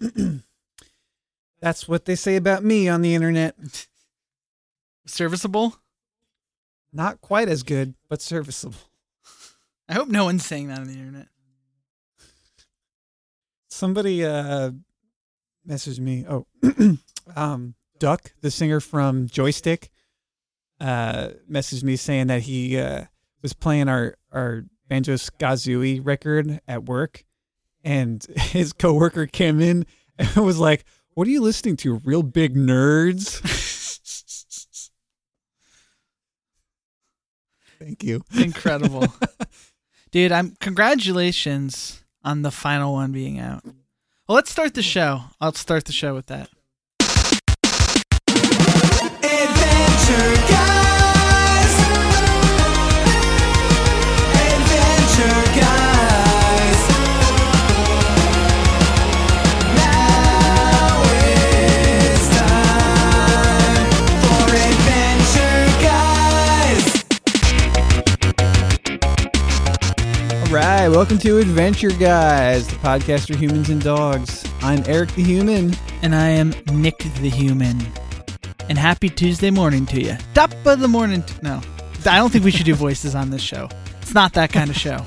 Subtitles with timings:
[1.60, 3.54] That's what they say about me on the internet.
[5.06, 5.76] Serviceable?
[6.92, 8.78] Not quite as good, but serviceable.
[9.88, 11.28] I hope no one's saying that on the internet.
[13.68, 14.72] Somebody uh
[15.66, 16.24] messaged me.
[16.28, 16.46] Oh,
[17.36, 19.90] um, Duck, the singer from Joystick,
[20.80, 23.04] uh, messaged me saying that he uh,
[23.42, 27.24] was playing our our Banjo Kazooie record at work,
[27.84, 29.86] and his coworker came in
[30.18, 30.84] and was like,
[31.14, 32.00] "What are you listening to?
[32.04, 33.40] Real big nerds."
[37.78, 38.22] Thank you.
[38.36, 39.06] Incredible.
[40.10, 43.64] Dude, I'm congratulations on the final one being out.
[43.64, 45.22] Well, let's start the show.
[45.40, 46.50] I'll start the show with that.
[49.22, 50.69] Adventure Guys.
[70.80, 74.46] Right, welcome to Adventure Guys, the podcast for humans and dogs.
[74.62, 75.74] I'm Eric the Human.
[76.00, 77.78] And I am Nick the Human.
[78.70, 80.16] And happy Tuesday morning to you.
[80.32, 81.22] Top of the morning.
[81.22, 81.60] T- no,
[82.06, 83.68] I don't think we should do voices on this show.
[84.00, 85.04] It's not that kind of show.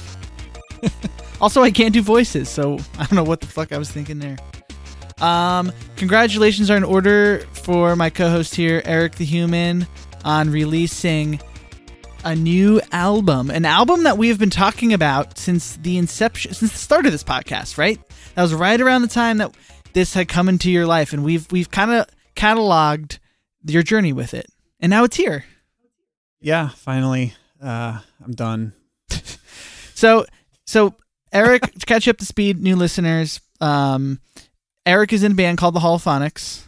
[1.42, 4.20] also, I can't do voices, so I don't know what the fuck I was thinking
[4.20, 4.38] there.
[5.22, 9.88] Um, congratulations are in order for my co-host here, Eric the Human,
[10.24, 11.40] on releasing
[12.24, 16.72] a new album, an album that we have been talking about since the inception, since
[16.72, 17.78] the start of this podcast.
[17.78, 18.00] Right?
[18.36, 19.56] That was right around the time that
[19.94, 23.20] this had come into your life, and we've we've kind of cataloged
[23.66, 24.48] your journey with it,
[24.80, 25.46] and now it's here.
[26.42, 28.74] Yeah, finally, uh, I'm done.
[30.04, 30.26] So,
[30.66, 30.96] so
[31.32, 34.20] Eric, to catch you up to speed, new listeners, um,
[34.86, 36.64] Eric is in a band called the Holophonics.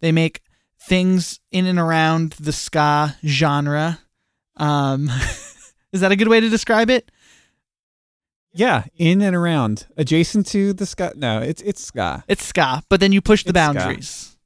[0.00, 0.42] They make
[0.80, 4.00] things in and around the ska genre.
[4.56, 5.08] Um,
[5.92, 7.10] is that a good way to describe it?
[8.52, 11.12] Yeah, in and around, adjacent to the ska.
[11.14, 12.24] No, it's it's ska.
[12.26, 13.74] It's ska, but then you push the It's ska.
[13.74, 14.36] boundaries,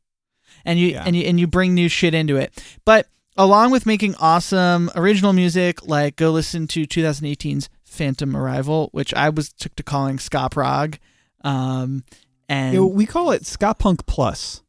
[0.65, 1.05] and you Yeah.
[1.07, 2.53] and you and you bring new shit into it.
[2.85, 3.07] But
[3.37, 9.29] along with making awesome original music, like go listen to 2018's Phantom Arrival, which I
[9.29, 10.99] was took to calling ska prog,
[11.45, 12.03] um,
[12.49, 14.63] and You know, we call it ska punk plus,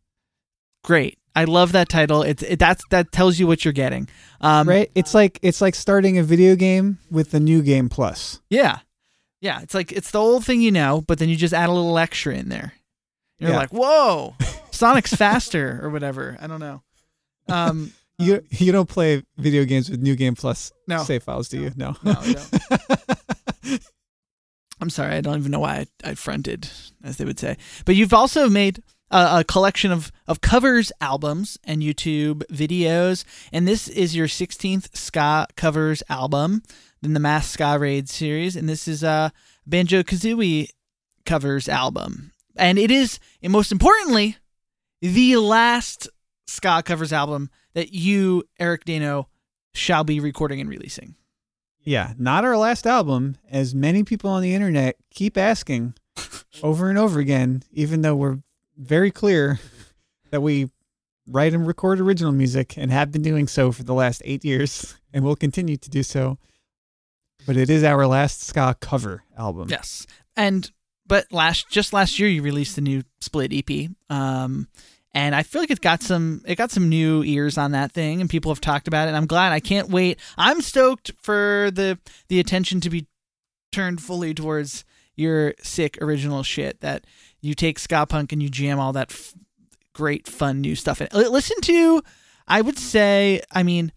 [0.83, 1.17] great.
[1.35, 2.23] I love that title.
[2.23, 4.07] It's it, that's that tells you what you're getting.
[4.41, 4.91] Um, right?
[4.95, 8.41] It's like it's like starting a video game with the new game plus.
[8.49, 8.79] Yeah,
[9.39, 9.61] yeah.
[9.61, 11.97] It's like it's the old thing you know, but then you just add a little
[11.97, 12.73] extra in there.
[13.39, 13.57] You're Yeah.
[13.57, 14.35] like, whoa,
[14.71, 16.37] Sonic's faster or whatever.
[16.41, 16.81] I don't know.
[17.47, 21.01] Um, You you don't play video games with new game plus No.
[21.03, 21.71] save files, do you?
[21.75, 21.95] No.
[22.03, 23.09] No, I don't.
[24.81, 26.67] I'm sorry, I don't even know why I, I fronted,
[27.03, 27.57] as they would say.
[27.85, 28.81] But you've also made
[29.11, 34.95] a, a collection of, of covers albums and YouTube videos, and this is your 16th
[34.95, 36.63] ska covers album
[37.03, 39.31] in the Mass Ska Raid series, and this is a
[39.67, 40.69] Banjo Kazooie
[41.25, 44.37] covers album, and it is, and most importantly,
[45.01, 46.09] the last
[46.47, 49.29] ska covers album that you, Eric Dano,
[49.73, 51.15] shall be recording and releasing.
[51.83, 55.95] Yeah, not our last album, as many people on the internet keep asking
[56.63, 58.39] over and over again, even though we're
[58.77, 59.59] very clear
[60.29, 60.69] that we
[61.27, 64.95] write and record original music and have been doing so for the last eight years
[65.13, 66.37] and will continue to do so.
[67.45, 69.69] But it is our last ska cover album.
[69.69, 70.05] Yes,
[70.37, 70.69] and
[71.07, 74.67] but last just last year you released the new split EP, um,
[75.13, 78.21] and I feel like it's got some it got some new ears on that thing,
[78.21, 79.13] and people have talked about it.
[79.13, 79.51] I'm glad.
[79.51, 80.19] I can't wait.
[80.37, 81.99] I'm stoked for the
[82.29, 83.07] the attention to be
[83.71, 84.85] turned fully towards
[85.15, 87.05] your sick original shit that
[87.41, 89.33] you take ska punk and you jam all that f-
[89.93, 91.07] great fun new stuff in.
[91.11, 92.01] Listen to,
[92.47, 93.91] I would say, I mean.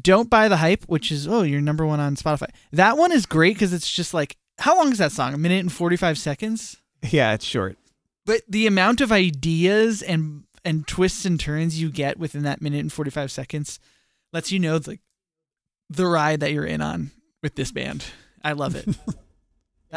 [0.00, 2.48] Don't buy the hype, which is oh, you're number one on Spotify.
[2.72, 5.34] That one is great because it's just like how long is that song?
[5.34, 6.78] A minute and forty five seconds.
[7.02, 7.76] Yeah, it's short.
[8.30, 12.78] But the amount of ideas and and twists and turns you get within that minute
[12.78, 13.80] and forty five seconds
[14.32, 14.98] lets you know the
[15.88, 17.10] the ride that you're in on
[17.42, 18.04] with this band.
[18.44, 18.86] I love it.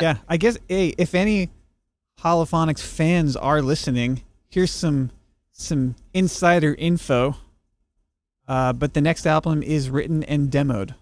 [0.01, 1.51] Yeah, I guess hey, if any
[2.21, 5.11] Holophonics fans are listening, here's some
[5.51, 7.35] some insider info.
[8.47, 10.95] Uh, but the next album is written and demoed,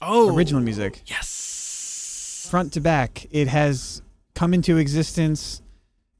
[0.00, 2.46] oh, original music, Yes.
[2.48, 3.26] front to back.
[3.32, 4.02] It has
[4.36, 5.60] come into existence.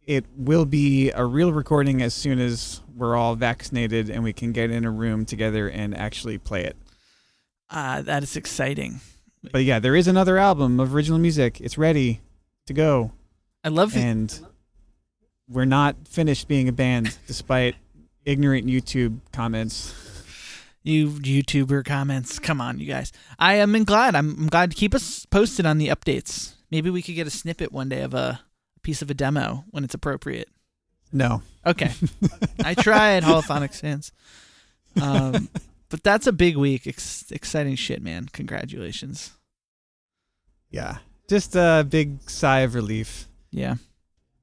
[0.08, 4.52] It will be a real recording as soon as we're all vaccinated and we can
[4.52, 6.76] get in a room together and actually play it.
[7.68, 9.00] Uh, that is exciting.
[9.52, 11.60] But yeah, there is another album of original music.
[11.60, 12.22] It's ready
[12.68, 13.12] to go.
[13.62, 14.00] I love it.
[14.00, 14.46] And
[15.46, 17.76] we're not finished being a band, despite
[18.24, 19.94] ignorant YouTube comments.
[20.82, 22.38] You YouTuber comments.
[22.38, 23.12] Come on, you guys.
[23.38, 24.14] I am glad.
[24.14, 24.76] I'm, glad to.
[24.76, 26.54] Keep us posted on the updates.
[26.70, 28.40] Maybe we could get a snippet one day of a
[28.78, 30.48] piece of a demo when it's appropriate.
[31.12, 31.92] No, Okay.
[32.64, 34.12] I tried Holophonics fans.
[35.00, 35.48] Um,
[35.88, 36.86] but that's a big week.
[36.86, 38.28] Ex- exciting shit, man.
[38.32, 39.32] Congratulations.
[40.70, 40.98] yeah,
[41.28, 43.26] just a big sigh of relief.
[43.50, 43.76] Yeah.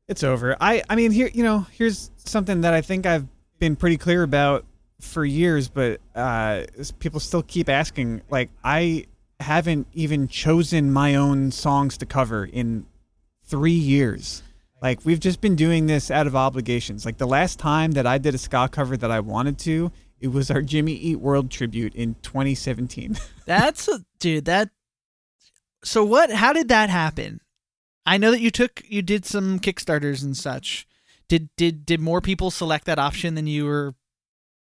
[0.07, 0.55] It's over.
[0.61, 3.25] I I mean here you know here's something that I think I've
[3.59, 4.65] been pretty clear about
[5.01, 6.63] for years, but uh,
[6.99, 8.21] people still keep asking.
[8.29, 9.05] Like I
[9.39, 12.85] haven't even chosen my own songs to cover in
[13.47, 14.43] three years.
[14.81, 17.05] Like we've just been doing this out of obligations.
[17.05, 20.27] Like the last time that I did a ska cover that I wanted to, it
[20.27, 23.17] was our Jimmy Eat World tribute in 2017.
[23.45, 24.69] That's a, dude, that
[25.83, 27.41] So what how did that happen?
[28.05, 30.87] I know that you took you did some Kickstarters and such.
[31.27, 33.95] Did did did more people select that option than you were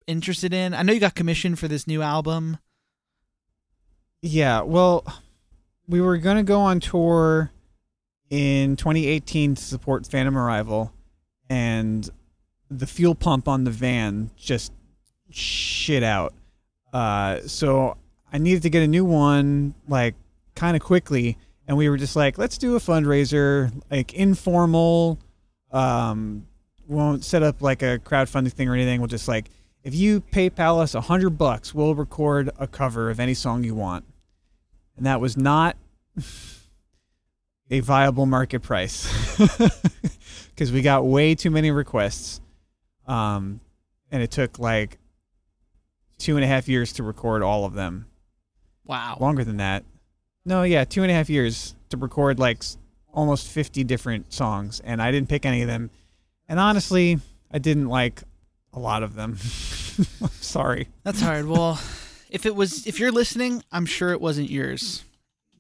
[0.06, 0.74] interested in?
[0.74, 2.60] I know you got commissioned for this new album.
[4.22, 5.04] Yeah, well,
[5.88, 7.52] we were gonna go on tour
[8.32, 10.92] in 2018 to support Phantom Arrival,
[11.50, 12.10] and
[12.72, 14.74] the fuel pump on the van just
[15.30, 16.34] shit out.
[16.92, 17.96] Uh, so
[18.34, 20.16] I needed to get a new one, like
[20.56, 21.38] kind of quickly,
[21.68, 25.20] and we were just like, let's do a fundraiser, like informal.
[25.72, 26.48] Um,
[26.88, 29.00] won't set up like a crowdfunding thing or anything.
[29.00, 29.50] We'll just like,
[29.84, 33.76] if you PayPal us a hundred bucks, we'll record a cover of any song you
[33.76, 34.06] want
[35.02, 35.78] and that was not
[37.72, 39.08] a viable market price
[40.54, 42.40] because we got way too many requests
[43.08, 43.60] um,
[44.12, 45.00] and it took like
[46.18, 48.06] two and a half years to record all of them
[48.86, 49.18] Wow.
[49.20, 49.84] longer than that
[50.46, 52.62] no yeah two and a half years to record like
[53.14, 55.90] almost 50 different songs and i didn't pick any of them
[56.50, 57.20] and honestly
[57.52, 58.22] i didn't like
[58.74, 59.38] a lot of them
[60.32, 61.46] sorry That's hard.
[61.48, 61.80] Well,
[62.30, 65.04] if it was if you're listening, I'm sure it wasn't yours.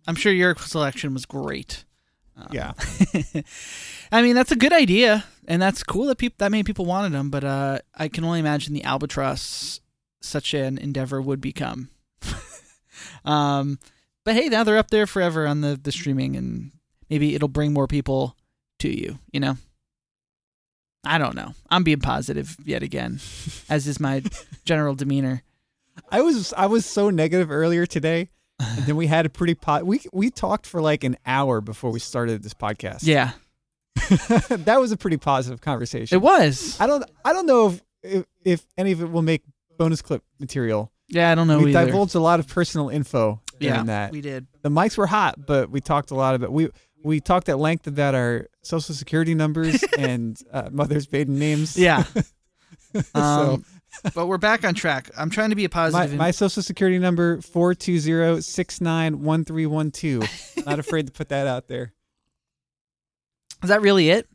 [0.07, 1.83] I'm sure your selection was great.
[2.51, 2.73] Yeah
[4.11, 7.13] I mean, that's a good idea, and that's cool that people that many people wanted
[7.13, 7.29] them.
[7.29, 9.79] But uh, I can only imagine the albatross
[10.21, 11.89] such an endeavor would become.
[13.25, 13.79] um,
[14.25, 16.71] but hey, now they're up there forever on the the streaming, and
[17.09, 18.35] maybe it'll bring more people
[18.79, 19.19] to you.
[19.31, 19.57] You know,
[21.05, 21.53] I don't know.
[21.69, 23.21] I'm being positive yet again,
[23.69, 24.23] as is my
[24.65, 25.41] general demeanor.
[26.09, 28.29] I was I was so negative earlier today,
[28.61, 29.85] and then we had a pretty pot.
[29.85, 32.99] We we talked for like an hour before we started this podcast.
[33.03, 33.31] Yeah,
[34.49, 36.15] that was a pretty positive conversation.
[36.15, 36.79] it was.
[36.79, 39.43] I don't I don't know if, if if any of it will make
[39.77, 40.91] bonus clip material.
[41.07, 41.87] Yeah, I don't know we either.
[41.87, 44.11] divulged a lot of personal info yeah, that.
[44.11, 44.47] we did.
[44.61, 46.69] the mics were hot, but we talked a lot about we
[47.03, 51.77] we talked at length about our social security numbers and uh, mother's maiden names.
[51.77, 52.03] Yeah.
[52.93, 53.65] so Um,
[54.13, 55.09] but we're back on track.
[55.17, 56.17] I'm trying to be a positive.
[56.17, 60.21] my social security number four two zero six nine one three one two.
[60.65, 61.93] Not afraid to put that out there.
[63.63, 64.27] Is that really it?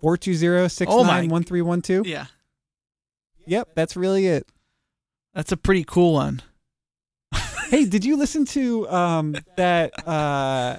[0.00, 2.02] Four two zero six Oh my- nine one three one two.
[2.04, 2.26] Yeah.
[3.46, 4.46] Yep, that's really it.
[5.34, 6.42] That's a pretty cool one.
[7.68, 10.78] Hey, did you listen to um that uh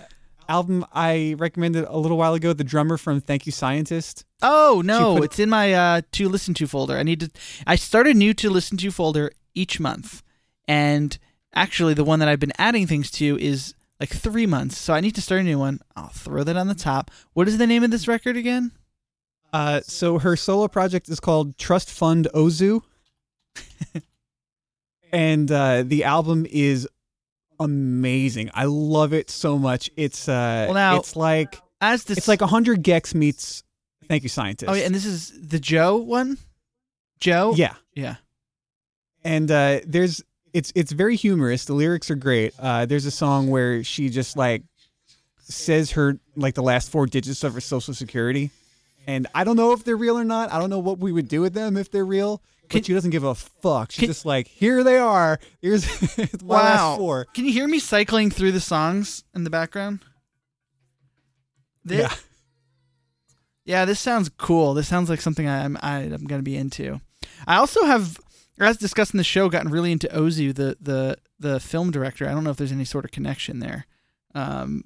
[0.49, 2.53] album I recommended a little while ago?
[2.53, 4.25] The drummer from Thank You Scientist.
[4.41, 6.97] Oh no, put- it's in my uh, to listen to folder.
[6.97, 7.31] I need to.
[7.65, 10.23] I start a new to listen to folder each month,
[10.67, 11.17] and
[11.53, 14.77] actually, the one that I've been adding things to is like three months.
[14.77, 15.79] So I need to start a new one.
[15.95, 17.11] I'll throw that on the top.
[17.33, 18.71] What is the name of this record again?
[19.53, 22.81] Uh, so her solo project is called Trust Fund Ozu,
[25.13, 26.87] and uh, the album is
[27.59, 28.49] amazing.
[28.53, 29.89] I love it so much.
[29.97, 33.63] It's uh, Well, now- it's like As this, it's like a hundred gecs meets
[34.07, 34.69] Thank You Scientist.
[34.69, 36.37] oh yeah, and this is the Joe one.
[37.19, 37.53] Joe.
[37.55, 38.15] yeah, Yeah.
[39.23, 40.21] and uh, there's
[40.53, 41.65] it's it's very humorous.
[41.65, 42.53] The lyrics are great.
[42.59, 44.63] Uh, there's a song where she just like
[45.39, 48.51] says her like the last four digits of her social security,
[49.07, 50.51] and I don't know if they're real or not.
[50.53, 52.41] I don't know what we would do with them if they're real.
[52.69, 53.91] But she doesn't give a fuck.
[53.91, 55.39] She's Can- just like, here they are.
[55.61, 55.85] Here's
[56.43, 57.25] my last four.
[57.33, 59.99] Can you hear me cycling through the songs in the background?
[61.87, 62.13] Thi- Yeah.
[63.65, 64.75] Yeah, this sounds cool.
[64.75, 67.01] This sounds like something I'm I, I'm gonna be into.
[67.47, 68.19] I also have,
[68.59, 72.27] as discussed in the show, gotten really into Ozu, the the the film director.
[72.29, 73.87] I don't know if there's any sort of connection there,
[74.35, 74.83] um,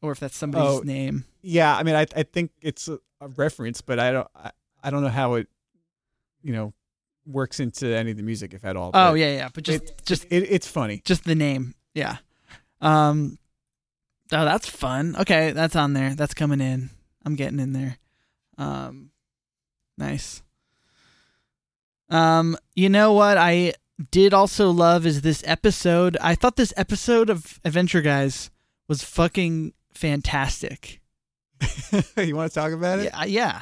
[0.00, 1.24] or if that's somebody's Oh, name.
[1.42, 4.90] Yeah, I mean, I I think it's a, a reference, but I don't I, I
[4.90, 5.48] don't know how it,
[6.44, 6.72] you know,
[7.30, 8.90] works into any of the music if at all.
[8.94, 11.02] Oh yeah, yeah, but just it, just it, it's funny.
[11.04, 11.74] just the name.
[11.94, 12.16] Yeah.
[12.80, 13.38] Um.
[14.32, 15.16] Oh, that's fun.
[15.18, 16.14] Okay, that's on there.
[16.14, 16.90] That's coming in.
[17.24, 17.98] I'm getting in there.
[18.58, 19.10] Um,
[19.98, 20.42] nice.
[22.08, 23.74] Um, you know what I
[24.10, 26.16] did also love is this episode.
[26.20, 28.50] I thought this episode of Adventure Guys
[28.88, 31.00] was fucking fantastic.
[32.16, 33.06] you want to talk about it?
[33.06, 33.60] Yeah, yeah.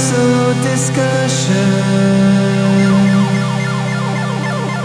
[0.00, 1.56] Episode discussion.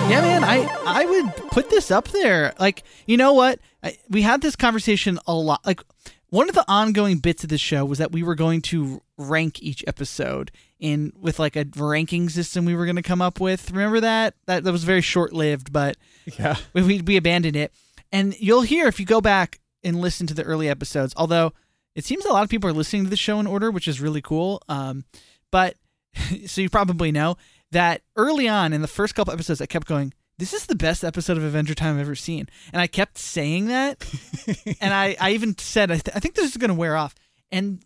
[0.10, 2.56] Yeah, man, I I would put this up there.
[2.60, 3.60] Like, you know what?
[3.84, 5.64] I, we had this conversation a lot.
[5.68, 5.82] Like,
[6.30, 9.62] one of the ongoing bits of the show was that we were going to rank
[9.62, 13.70] each episode in with like a ranking system we were going to come up with.
[13.70, 14.34] Remember that?
[14.48, 15.96] That that was very short lived, but
[16.40, 16.56] Yeah.
[16.74, 17.72] we, we we abandoned it.
[18.12, 21.14] And you'll hear if you go back and listen to the early episodes.
[21.16, 21.54] Although
[21.96, 24.02] it seems a lot of people are listening to the show in order, which is
[24.02, 24.62] really cool.
[24.68, 25.06] Um,
[25.52, 25.76] but
[26.46, 27.38] so you probably know
[27.72, 30.14] that early on in the first couple episodes, I kept going.
[30.40, 33.68] This is the best episode of Adventure Time I've ever seen, and I kept saying
[33.68, 34.04] that.
[34.82, 37.14] and I, I even said, I, th- I think this is going to wear off.
[37.52, 37.86] And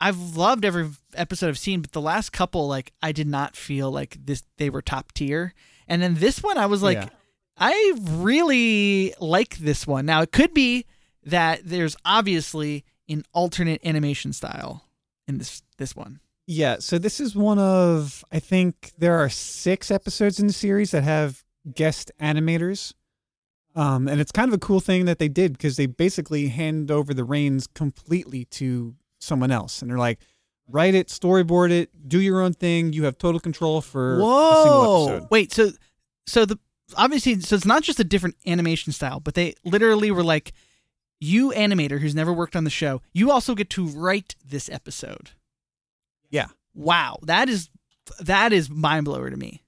[0.00, 3.90] I've loved every episode I've seen, but the last couple, like, I did not feel
[3.90, 5.54] like this they were top tier.
[5.86, 7.08] And then this one, I was like, Yeah.
[7.56, 10.06] I really like this one.
[10.06, 10.86] Now, it could be
[11.24, 14.86] that there's obviously an alternate animation style
[15.26, 16.20] in this this one.
[16.46, 20.90] Yeah, so this is one of I think there are six episodes in the series
[20.92, 22.94] that have guest animators.
[23.76, 26.90] Um, and it's kind of a cool thing that they did because they basically hand
[26.90, 30.18] over the reins completely to someone else, and they're like,
[30.66, 32.92] write it, storyboard it, do your own thing.
[32.92, 35.28] You have total control for a single episode.
[35.30, 35.70] Wait, so
[36.26, 36.58] so the
[36.96, 40.52] obviously so it's not just a different animation style, but they literally were like,
[41.20, 45.30] you animator who's never worked on the show, you also get to write this episode.
[46.30, 46.46] Yeah.
[46.74, 47.68] Wow, that is
[48.20, 49.62] that is mind blower to me.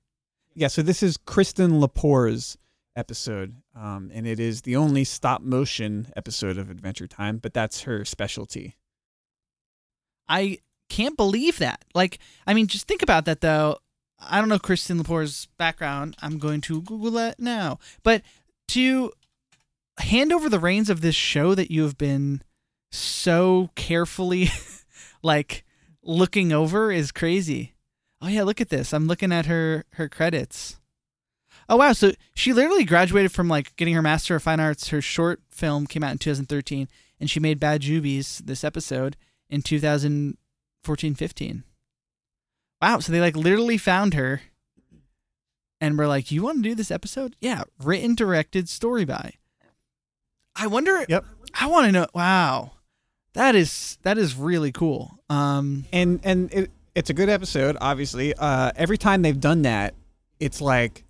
[0.55, 2.59] Yeah, so this is Kirsten Lepore's
[2.95, 7.83] episode, um, and it is the only stop motion episode of Adventure Time, but that's
[7.83, 8.77] her specialty.
[10.29, 11.85] I can't believe that.
[11.95, 13.79] Like, I mean, just think about that though.
[14.21, 16.17] I don't know Kirsten Lepore's background.
[16.23, 17.79] I'm going to Google that now.
[18.03, 18.23] But
[18.69, 19.13] to
[19.99, 22.43] hand over the reins of this show that you have been
[22.91, 24.51] so carefully
[25.23, 25.65] like
[26.03, 27.75] looking over is crazy.
[28.21, 28.93] Oh yeah, look at this.
[28.93, 30.79] I'm looking at her her credits.
[31.69, 34.89] Oh wow, so she literally graduated from like getting her master of fine arts.
[34.89, 36.89] Her short film came out in 2013
[37.21, 39.17] and she made Bad Jubies this episode
[39.49, 41.63] in 2014-15.
[42.81, 44.43] Wow, so they like literally found her
[45.81, 49.35] and were like, "You want to do this episode?" Yeah, written, directed, story by.
[50.57, 51.25] I wonder Yep.
[51.59, 52.07] I want to know.
[52.15, 52.73] Wow.
[53.35, 55.19] That is that is really cool.
[55.31, 59.95] Um and and it, it's a good episode obviously uh every time they've done that
[60.41, 61.05] it's like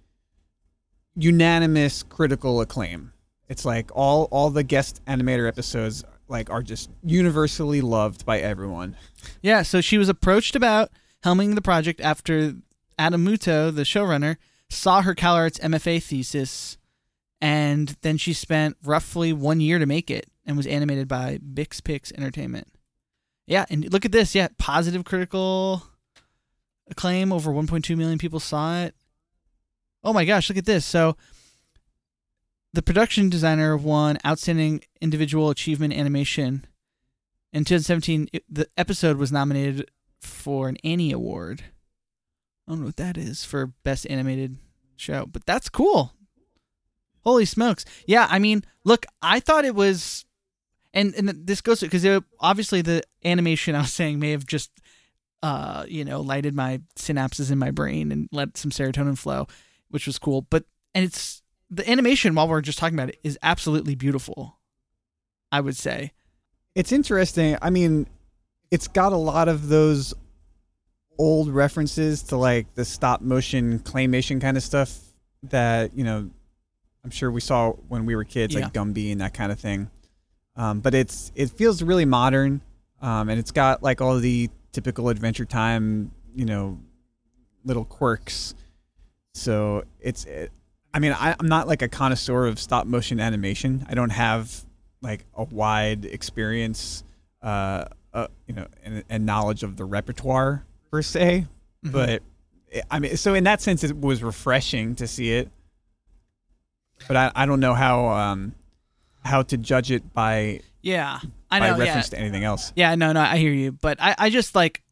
[1.15, 3.13] unanimous critical acclaim
[3.49, 8.97] it's like all all the guest animator episodes like are just universally loved by everyone
[9.43, 10.91] Yeah, so she was approached about
[11.25, 12.55] helming the project after
[12.99, 14.37] Adam Muto, the showrunner,
[14.71, 16.77] saw her CalArts MFA thesis,
[17.43, 21.85] and then she spent roughly one year to make it and was animated by Bix
[21.85, 22.69] Pix Entertainment.
[23.47, 24.35] Yeah, and look at this.
[24.35, 25.83] Yeah, positive critical
[26.89, 27.33] acclaim.
[27.33, 28.95] Over 1.2 million people saw it.
[30.03, 30.87] Oh my gosh, look at this.
[30.87, 31.17] So,
[32.73, 36.67] the production designer won Outstanding Individual Achievement Animation
[37.53, 41.63] in 2017, it, the episode was nominated for an Annie Award.
[42.67, 44.57] I don't know what that is for best animated
[44.97, 46.13] show, but that's cool.
[47.25, 47.85] Holy smokes!
[48.07, 50.25] Yeah, I mean, look, I thought it was,
[50.93, 52.07] and and this goes because
[52.41, 54.71] obviously the animation I was saying may have just,
[55.43, 59.47] uh, you know, lighted my synapses in my brain and let some serotonin flow,
[59.91, 60.43] which was cool.
[60.43, 60.64] But
[60.95, 64.59] and it's the animation while we're just talking about it is absolutely beautiful.
[65.50, 66.12] I would say.
[66.75, 68.07] it's interesting i mean
[68.71, 70.14] it's got a lot of those
[71.19, 74.99] old references to like the stop motion claymation kind of stuff
[75.43, 76.31] that you know
[77.05, 78.65] i'm sure we saw when we were kids Yeah.
[78.65, 79.91] like gumby and that kind of thing.
[80.55, 82.61] Um, but it's it feels really modern
[83.01, 86.79] um, and it's got like all the typical adventure time you know
[87.65, 88.55] little quirks.
[89.35, 90.51] So it's it,
[90.95, 93.87] i mean I, i'm not like a connoisseur of stop motion animation.
[93.89, 94.65] I don't have
[95.01, 97.03] like a wide experience
[97.43, 101.47] uh, uh you know and, and knowledge of the repertoire per se.
[101.85, 101.93] Mhm.
[101.93, 102.23] but it-
[102.91, 105.51] i mean so in that sense it was refreshing to see it
[107.09, 108.55] but i, I don't know how um
[109.25, 111.77] how to judge it by Yeah, I by know.
[111.77, 113.73] Yeah, reference to anything else Yeah, no, no, I hear you.
[113.73, 114.83] But I, I just like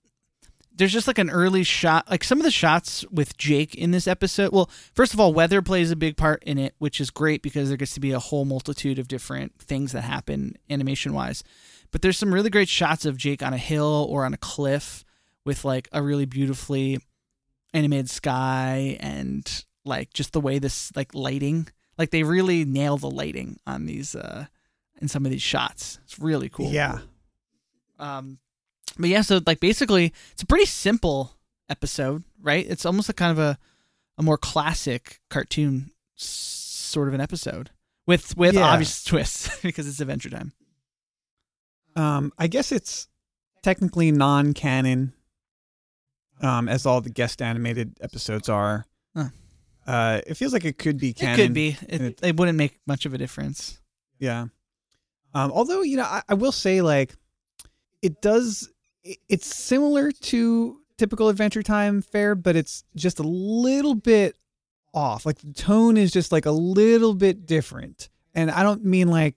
[0.76, 4.06] there's just like an early shot like some of the shots with Jake in this
[4.06, 4.52] episode.
[4.52, 7.68] Well, first of all, weather plays a big part in it, which is great because
[7.68, 11.44] there gets to be a whole multitude of different things that happen animation wise.
[11.90, 15.04] But there's some really great shots of Jake on a hill or on a cliff
[15.44, 16.98] with like a really beautifully
[17.74, 21.68] animated sky and like just the way this like lighting,
[22.00, 24.46] like they really nail the lighting on these uh
[25.00, 25.98] in some of these shots.
[26.04, 26.70] It's really cool.
[26.72, 26.98] Yeah.
[27.98, 28.38] Um,
[28.98, 31.36] but yeah, so like basically, it's a pretty simple
[31.68, 32.66] episode, right?
[32.68, 33.58] It's almost a kind of a
[34.18, 37.70] a more classic cartoon s- sort of an episode
[38.06, 38.62] with with Yeah.
[38.72, 40.52] obvious twists because it's Adventure Time.
[41.96, 43.08] Um, I guess it's
[43.62, 45.12] technically non-canon,
[46.40, 48.86] um, as all the guest animated episodes are.
[49.16, 49.28] Huh.
[49.90, 51.38] Uh, it feels like it could be canon.
[51.40, 51.68] It could be.
[51.88, 53.80] It, it- it wouldn't make much of a difference.
[54.18, 54.46] Yeah.
[55.34, 57.14] Um, although you know, I, I will say like,
[58.02, 58.68] it does.
[59.02, 64.36] it- It's similar to typical Adventure Time fare, but it's just a little bit
[64.92, 65.24] off.
[65.26, 69.34] Like the tone is just like a little bit different, and I don't mean like,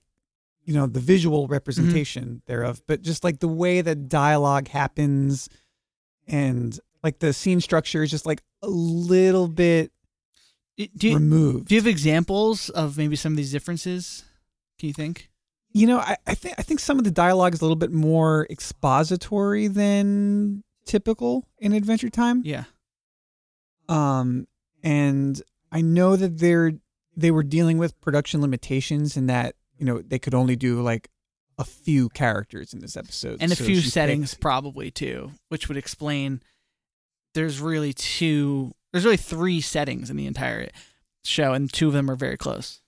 [0.64, 5.48] you know, the visual representation thereof, but just like the way that dialogue happens,
[6.26, 9.90] and like the scene structure is just like a little bit
[10.76, 11.68] Do you, removed.
[11.68, 14.24] do you have examples of maybe some of these differences?
[14.78, 15.30] Can you think?
[15.76, 17.90] you know, I, I think I think some of the dialogue is a little bit
[17.92, 22.42] more expository than typical in Adventure Time.
[22.44, 22.64] Yeah.
[23.88, 24.46] Um,
[24.82, 25.40] and
[25.72, 26.72] I know that they're
[27.16, 31.08] they were dealing with production limitations and that you know they could only do like
[31.58, 35.68] a few characters in this episode and a So few settings picked- probably too, which
[35.68, 36.40] would explain
[37.34, 40.68] there's really two there's really three settings in the entire
[41.24, 42.80] show and two of them are very close.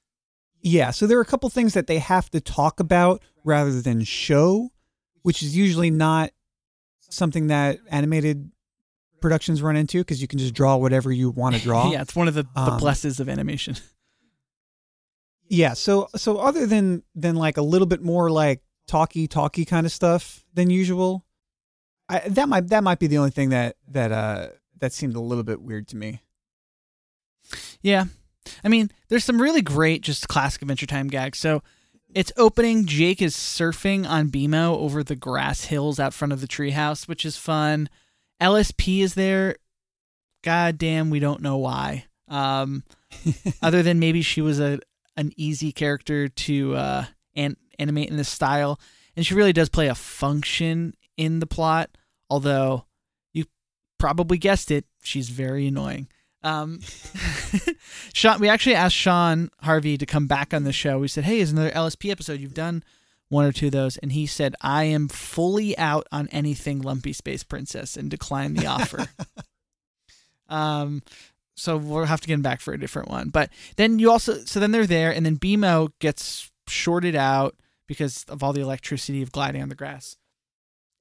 [0.63, 4.03] Yeah, so there are a couple things that they have to talk about rather than
[4.05, 4.71] show,
[5.23, 6.31] which is usually not
[7.11, 8.51] something that animated
[9.21, 11.91] productions run into because you can just draw whatever you want to draw.
[11.93, 13.77] yeah, it's one of the, the Um, blesses of animation.
[15.49, 19.87] Yeah, so so other than than like a little bit more like talky talky kind
[19.87, 21.25] of stuff than usual,
[22.09, 25.21] I, that might that might be the only thing that that uh that seemed a
[25.21, 26.21] little bit weird to me.
[27.83, 28.05] Yeah.
[28.63, 31.39] I mean, there's some really great just classic Adventure Time gags.
[31.39, 31.63] So
[32.15, 32.87] it's opening.
[32.87, 37.25] Jake is surfing on BMO over the grass hills out front of the treehouse, which
[37.25, 37.89] is fun.
[38.41, 39.57] LSP is there.
[40.43, 42.07] God damn, we don't know why.
[42.29, 42.85] Um,
[43.63, 44.79] other than maybe she was a
[45.17, 47.05] an easy character to uh,
[47.35, 48.79] an- animate in this style,
[49.17, 51.91] and she really does play a function in the plot.
[52.29, 52.85] Although
[53.33, 53.45] you
[53.99, 56.09] probably guessed it, she's very annoying.
[56.43, 56.81] Um,
[58.13, 60.99] Sean, we actually asked Sean Harvey to come back on the show.
[60.99, 62.41] We said, "Hey, is another LSP episode?
[62.41, 62.85] You've done
[63.29, 67.13] one or two of those," and he said, "I am fully out on anything Lumpy
[67.13, 69.07] Space Princess," and declined the offer.
[70.49, 71.03] um,
[71.57, 73.31] so we'll have to get him back for a different one.
[73.31, 78.25] But then you also, so then they're there, and then BMO gets shorted out because
[78.25, 80.17] of all the electricity of gliding on the grass,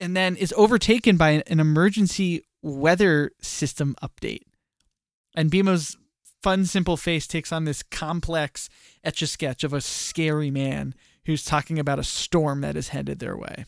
[0.05, 4.43] and then is overtaken by an emergency weather system update.
[5.35, 5.97] And BMO's
[6.43, 8.69] fun, simple face takes on this complex
[9.03, 10.93] etch a sketch of a scary man
[11.25, 13.65] who's talking about a storm that is headed their way.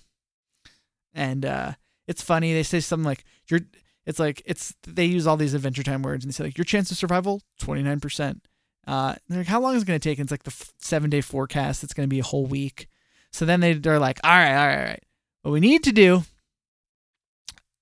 [1.11, 1.71] And uh,
[2.07, 2.53] it's funny.
[2.53, 3.61] They say something like, "You're."
[4.05, 4.75] It's like it's.
[4.85, 7.41] They use all these Adventure Time words, and they say like, "Your chance of survival,
[7.59, 8.47] twenty nine percent."
[8.85, 10.71] Uh, they're like, "How long is it going to take?" And it's like the f-
[10.77, 11.83] seven day forecast.
[11.83, 12.89] It's going to be a whole week.
[13.31, 15.03] So then they they're like, "All right, all right, all right.
[15.43, 16.23] What we need to do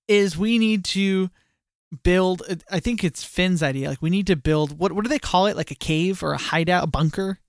[0.07, 1.29] is we need to
[2.03, 5.19] build i think it's finn's idea like we need to build what what do they
[5.19, 5.55] call it?
[5.55, 7.39] Like a cave or a hideout a bunker?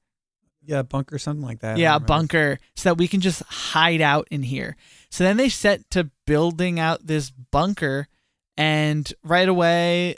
[0.62, 1.78] Yeah, bunker, something like that.
[1.78, 4.76] Yeah a bunker so that we can just hide out in here.
[5.10, 8.08] So then they set to building out this bunker
[8.56, 10.16] and right away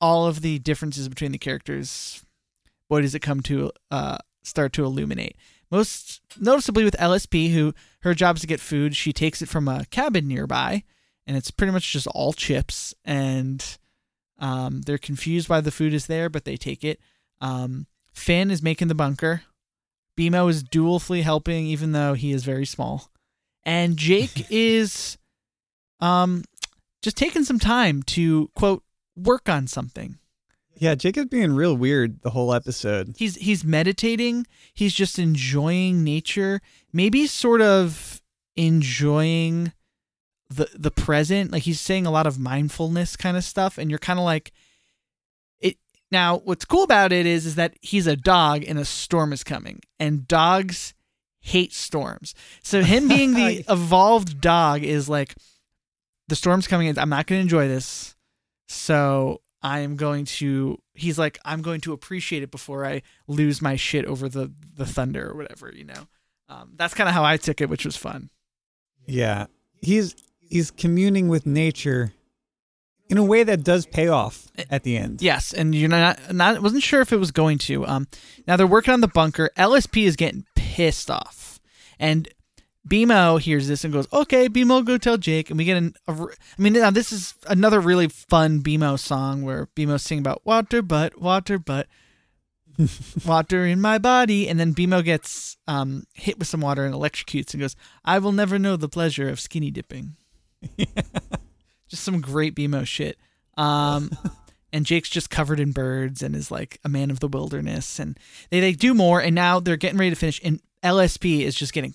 [0.00, 2.22] all of the differences between the characters
[2.88, 5.36] what does it come to uh start to illuminate.
[5.70, 7.74] Most noticeably with lsp who
[8.06, 8.96] her job is to get food.
[8.96, 10.84] She takes it from a cabin nearby
[11.26, 13.78] and it's pretty much just all chips and
[14.38, 17.00] um, they're confused why the food is there but they take it.
[17.40, 19.42] Um, finn is making the bunker.
[20.16, 23.10] Bmo is dutifully helping even though he is very small.
[23.64, 25.18] And jake is
[26.00, 26.44] um,
[27.02, 28.84] just taking some time to quote
[29.16, 30.18] work on something
[30.78, 33.14] Yeah, Jacob's being real weird the whole episode.
[33.16, 34.46] he's he's meditating.
[34.74, 36.60] He's just enjoying nature.
[36.92, 38.20] Maybe sort of
[38.56, 39.72] enjoying
[40.50, 41.50] the the present.
[41.50, 44.52] Like he's saying a lot of mindfulness kind of stuff and you're kind of like
[45.60, 45.78] it
[46.10, 49.42] now what's cool about it is is that he's a dog and a storm is
[49.42, 50.94] coming and dogs
[51.40, 52.34] hate storms.
[52.62, 55.34] So him being the evolved dog is like
[56.28, 58.14] the storm's coming i'm not going to enjoy this.
[58.68, 60.80] So I am going to.
[60.94, 64.86] He's like, I'm going to appreciate it before I lose my shit over the the
[64.86, 65.72] thunder or whatever.
[65.74, 66.06] You know,
[66.48, 68.30] um, that's kind of how I took it, which was fun.
[69.06, 69.46] Yeah,
[69.82, 72.12] he's he's communing with nature
[73.08, 75.20] in a way that does pay off at the end.
[75.20, 77.84] Yes, and you're not not wasn't sure if it was going to.
[77.88, 78.06] Um,
[78.46, 79.50] now they're working on the bunker.
[79.56, 81.58] LSP is getting pissed off,
[81.98, 82.28] and
[82.86, 85.94] BMO hears this and goes, "Okay, BMO, go tell Jake." And we get an.
[86.06, 86.26] A, I
[86.62, 91.20] mean, now this is another really fun BMO song where BMO sing about water, but
[91.20, 91.88] water, but
[93.26, 97.54] water in my body, and then BMO gets um hit with some water and electrocutes
[97.54, 100.16] and goes, "I will never know the pleasure of skinny dipping."
[101.88, 103.18] Just some great BMO shit.
[103.56, 104.10] Um,
[104.72, 107.98] and Jake's just covered in birds and is like a man of the wilderness.
[107.98, 108.18] And
[108.50, 110.40] they, they do more, and now they're getting ready to finish.
[110.42, 111.94] And LSP is just getting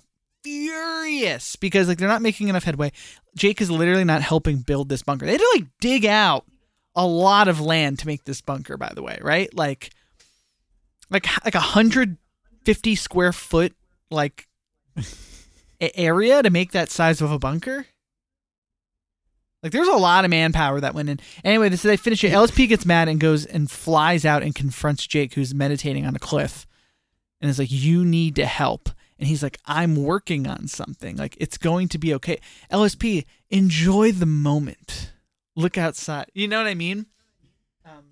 [1.12, 2.92] furious because like they're not making enough headway.
[3.36, 5.26] Jake is literally not helping build this bunker.
[5.26, 6.46] They had to like dig out
[6.96, 9.54] a lot of land to make this bunker, by the way, right?
[9.54, 9.92] Like
[11.10, 12.18] like like a hundred
[12.64, 13.74] fifty square foot
[14.10, 14.48] like
[15.96, 17.86] area to make that size of a bunker.
[19.64, 21.20] Like there's a lot of manpower that went in.
[21.44, 22.32] Anyway, this is they finish it.
[22.32, 26.20] LSP gets mad and goes and flies out and confronts Jake, who's meditating on a
[26.20, 26.66] cliff,
[27.40, 28.90] and is like, "You need to help."
[29.22, 31.16] And he's like, "I'm working on something.
[31.16, 32.40] Like it's going to be okay."
[32.72, 35.12] LSP, enjoy the moment.
[35.56, 36.26] Look outside.
[36.34, 37.06] You know what I mean?
[37.86, 38.04] Um,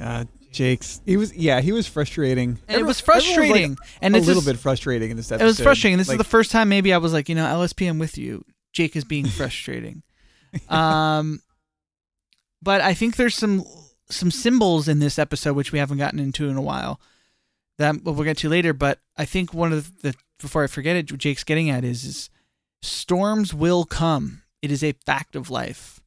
[0.00, 2.58] Uh, Jake's he was yeah he was frustrating.
[2.68, 3.76] and it was Everyone- everyone was, like, frustrating.
[4.02, 5.44] and it's a little just- bit frustrating in this episode.
[5.44, 5.98] It was frustrating.
[5.98, 8.16] This Like, is the first time maybe I was like, you know, LSP, I'm with
[8.16, 8.44] you.
[8.72, 10.02] Jake is being frustrating.
[10.68, 11.40] um,
[12.62, 13.64] but I think there's some
[14.08, 17.00] some symbols in this episode which we haven't gotten into in a while
[17.78, 18.72] that we'll get to later.
[18.72, 22.30] But I think one of the before I forget it, Jake's getting at is is
[22.82, 24.42] storms will come.
[24.62, 26.00] It is a fact of life.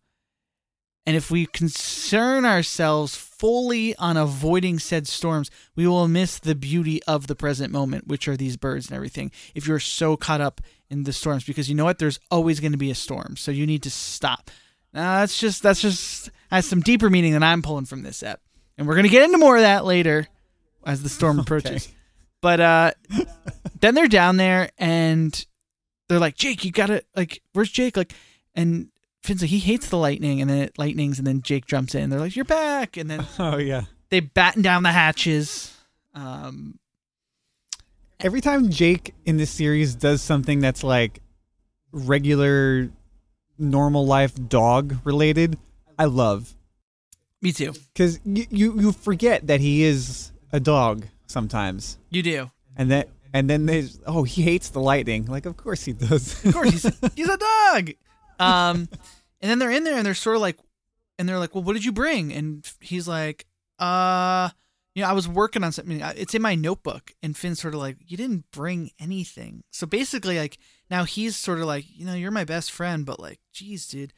[1.05, 7.01] And if we concern ourselves fully on avoiding said storms, we will miss the beauty
[7.03, 9.31] of the present moment, which are these birds and everything.
[9.55, 12.73] If you're so caught up in the storms, because you know what, there's always going
[12.73, 14.51] to be a storm, so you need to stop.
[14.93, 18.41] Now that's just that's just has some deeper meaning than I'm pulling from this ep,
[18.77, 20.27] and we're gonna get into more of that later
[20.87, 21.87] as the storm approaches.
[22.41, 22.91] But uh,
[23.81, 25.45] then they're down there and
[26.09, 27.95] they're like, Jake, you gotta like, where's Jake?
[27.97, 28.13] Like,
[28.55, 28.87] and
[29.23, 32.09] Finn's like, he hates the lightning, and then it lightnings, and then Jake jumps in.
[32.09, 33.83] They're like, you're back, and then Oh yeah.
[34.09, 35.75] they batten down the hatches.
[36.15, 36.79] Um,
[38.19, 41.19] Every time Jake in this series does something that's like
[41.91, 42.89] regular,
[43.59, 45.57] normal life dog related,
[45.99, 46.55] I love
[47.41, 47.73] me too.
[47.93, 52.51] because you, you you forget that he is a dog sometimes, You do.
[52.75, 55.25] and then and then they oh he hates the lightning.
[55.25, 56.43] Like of course he does.
[56.45, 56.83] Of course, he's
[57.15, 57.91] he's a dog.
[58.39, 58.87] Um,
[59.41, 60.57] and then they're in there and they're sort of like,
[61.19, 62.31] and they're like, well, what did you bring?
[62.31, 63.45] And he's like,
[63.79, 64.49] uh,
[64.95, 66.01] you know, I was working on something.
[66.15, 67.13] It's in my notebook.
[67.23, 69.63] And Finn's sort of like, you didn't bring anything.
[69.71, 70.57] So basically, like
[70.89, 74.13] now he's sort of like, you know, you're my best friend, but like, geez, dude.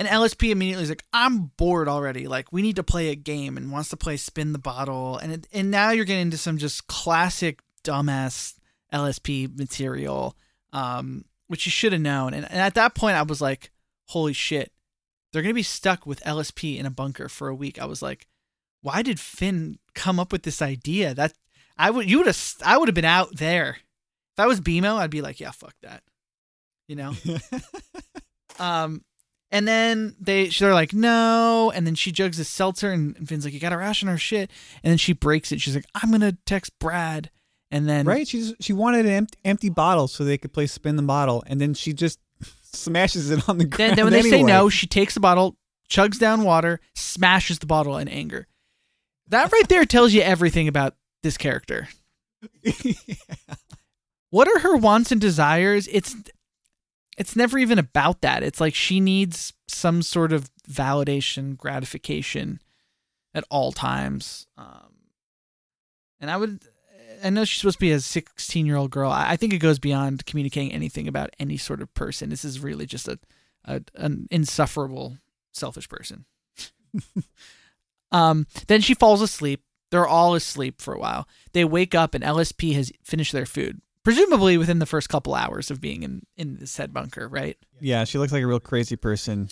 [0.00, 2.26] And LSP immediately is like, I'm bored already.
[2.26, 5.18] Like, we need to play a game and wants to play spin the bottle.
[5.18, 8.54] And it, and now you're getting into some just classic dumbass
[8.94, 10.38] LSP material,
[10.72, 12.32] um, which you should have known.
[12.32, 13.72] And, and at that point, I was like,
[14.06, 14.72] holy shit,
[15.32, 17.78] they're gonna be stuck with LSP in a bunker for a week.
[17.78, 18.26] I was like,
[18.80, 21.12] why did Finn come up with this idea?
[21.12, 21.34] That
[21.76, 23.76] I would, you would have, I would have been out there.
[24.32, 26.02] If I was BMO, I'd be like, yeah, fuck that,
[26.88, 27.12] you know.
[28.60, 29.02] Um,
[29.50, 31.72] and then they they're like, no.
[31.74, 34.50] And then she jugs a seltzer, and, Finn's like, you gotta ration our shit.
[34.82, 35.60] And then she breaks it.
[35.60, 37.30] She's like, I'm gonna text Brad.
[37.70, 38.26] And then right?
[38.26, 41.60] She's she wanted an empty, empty bottle so they could play spin the bottle, and
[41.60, 42.18] then she just
[42.62, 43.96] smashes it on the ground.
[43.96, 45.56] then when they say no, she takes the bottle,
[45.88, 48.46] chugs down water, smashes the bottle in anger.
[49.28, 51.88] That right there tells you everything about this character.
[54.30, 55.88] What are her wants and desires?
[55.90, 56.14] It's
[57.18, 58.42] it's never even about that.
[58.42, 62.60] It's like she needs some sort of validation, gratification
[63.34, 64.46] at all times.
[64.56, 64.94] Um,
[66.20, 66.60] and I would,
[67.22, 69.10] I know she's supposed to be a 16 year old girl.
[69.10, 72.30] I, think it goes beyond communicating anything about any sort of person.
[72.30, 73.18] This is really just a,
[73.64, 75.18] a an insufferable,
[75.52, 76.24] selfish person.
[78.12, 79.62] um, then she falls asleep.
[79.90, 81.26] They're all asleep for a while.
[81.52, 85.70] They wake up and LSP has finished their food, presumably within the first couple hours
[85.70, 87.56] of being in in the said bunker, right?
[87.80, 89.48] yeah, she looks like a real crazy person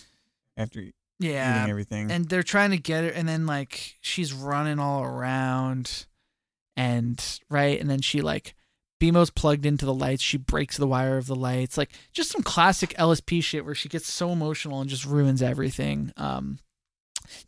[0.56, 0.84] after
[1.18, 1.58] Yeah.
[1.60, 2.10] eating everything.
[2.10, 6.06] and they're trying to get her and then like she's running all around
[6.76, 8.54] and right and then she like
[9.00, 12.42] BMO's plugged into the lights she breaks the wire of the lights like just some
[12.42, 16.58] classic LSP shit where she gets so emotional and just ruins everything um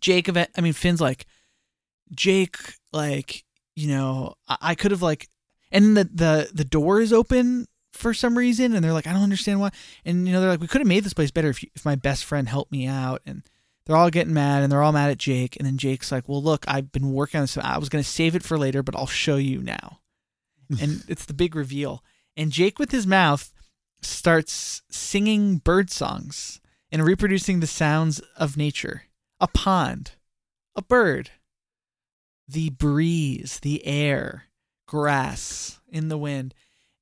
[0.01, 1.27] Jake I mean Finn's like
[2.15, 2.57] Jake
[2.93, 3.45] like
[3.77, 5.29] you know I, I could have like
[5.71, 9.23] and the the the door is open for some reason, and they're like, I don't
[9.23, 9.71] understand why.
[10.05, 11.85] And you know, they're like, we could have made this place better if you, if
[11.85, 13.23] my best friend helped me out.
[13.27, 13.43] And
[13.85, 15.57] they're all getting mad, and they're all mad at Jake.
[15.57, 17.57] And then Jake's like, Well, look, I've been working on this.
[17.59, 20.01] I was gonna save it for later, but I'll show you now.
[20.81, 22.05] and it's the big reveal.
[22.37, 23.53] And Jake, with his mouth,
[24.03, 26.61] starts singing bird songs
[26.93, 29.05] and reproducing the sounds of nature
[29.41, 30.13] a pond,
[30.77, 31.31] a bird,
[32.47, 34.45] the breeze, the air,
[34.91, 36.53] grass in the wind.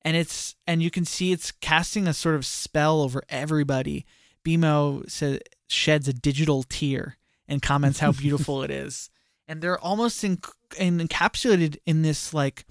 [0.03, 4.05] And it's and you can see it's casting a sort of spell over everybody.
[4.45, 7.17] BMO says sheds a digital tear
[7.49, 9.11] and comments how beautiful it is.
[9.51, 10.41] And they're almost in,
[10.77, 12.67] in, encapsulated in this like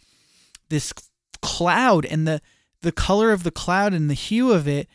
[0.70, 0.94] this
[1.42, 2.40] cloud and the
[2.84, 4.88] the color of the cloud and the hue of it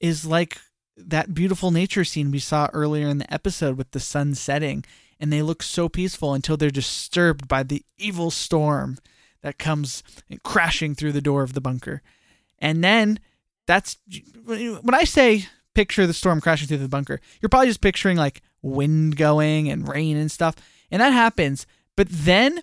[0.00, 0.58] is like
[0.96, 4.84] that beautiful nature scene we saw earlier in the episode with the sun setting
[5.20, 8.98] and they look so peaceful until they're disturbed by the evil storm
[9.42, 10.02] that comes
[10.42, 12.02] crashing through the door of the bunker
[12.58, 13.18] and then
[13.66, 13.96] that's
[14.44, 18.42] when i say picture the storm crashing through the bunker you're probably just picturing like
[18.62, 20.54] wind going and rain and stuff
[20.90, 22.60] and that happens but then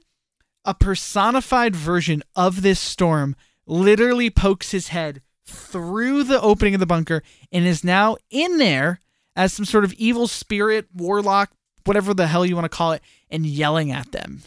[0.65, 3.35] a personified version of this storm
[3.65, 8.99] literally pokes his head through the opening of the bunker and is now in there
[9.35, 11.51] as some sort of evil spirit, warlock,
[11.85, 14.41] whatever the hell you want to call it, and yelling at them.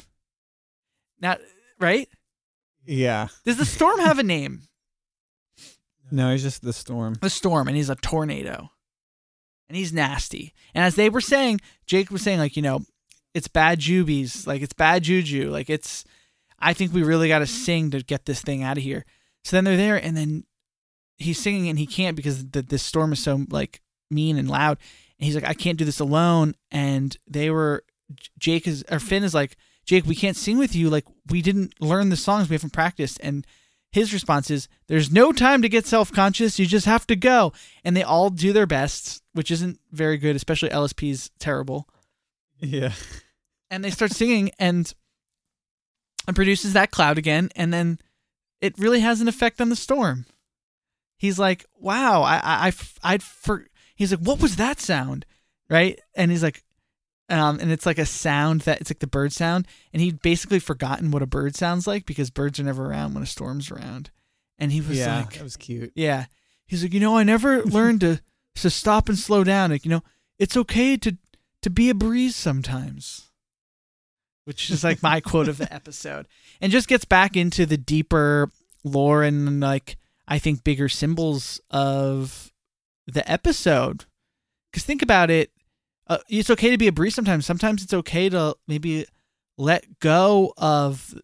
[1.21, 1.37] Now,
[1.79, 2.09] right?
[2.87, 3.29] Yeah.
[3.45, 4.62] Does the storm have a name?
[6.12, 7.14] No, he's just the storm.
[7.21, 8.73] The storm, and he's a tornado.
[9.69, 10.53] And he's nasty.
[10.75, 12.81] And as they were saying, Jake was saying, like, you know,
[13.33, 16.05] it's bad jubies, like it's bad juju, like it's
[16.59, 19.05] I think we really got to sing to get this thing out of here.
[19.45, 20.45] So then they're there, and then
[21.16, 24.79] he's singing, and he can't because the this storm is so like mean and loud.
[25.19, 26.55] And he's like, I can't do this alone.
[26.71, 27.85] And they were
[28.38, 30.88] Jake is or Finn is like, Jake, we can't sing with you.
[30.90, 33.19] Like we didn't learn the songs, we haven't practiced.
[33.23, 33.47] And
[33.93, 36.59] his response is, There's no time to get self conscious.
[36.59, 37.53] You just have to go.
[37.85, 41.88] And they all do their best, which isn't very good, especially LSP's terrible.
[42.59, 42.93] Yeah.
[43.71, 44.93] And they start singing, and
[46.27, 47.99] and produces that cloud again, and then
[48.61, 50.27] it really has an effect on the storm.
[51.16, 55.25] He's like, "Wow, I, I, I I'd for." He's like, "What was that sound?"
[55.69, 56.64] Right, and he's like,
[57.31, 60.59] um, and it's like a sound that it's like the bird sound, and he'd basically
[60.59, 64.11] forgotten what a bird sounds like because birds are never around when a storm's around,
[64.59, 65.93] and he was yeah, like, that was cute.
[65.95, 66.27] yeah,
[66.66, 68.21] he's like, you know, I never learned to
[68.57, 69.71] to stop and slow down.
[69.71, 70.03] Like, you know,
[70.38, 71.16] it's okay to
[71.62, 73.31] to be a breeze sometimes
[74.51, 76.27] which is like my quote of the episode,
[76.61, 78.51] and just gets back into the deeper
[78.83, 82.51] lore and like I think bigger symbols of
[83.07, 84.07] the episode.
[84.71, 85.51] Because think about it,
[86.11, 87.46] uh, it's okay to be a breeze sometimes.
[87.46, 89.07] Sometimes it's okay to maybe
[89.57, 91.14] let go of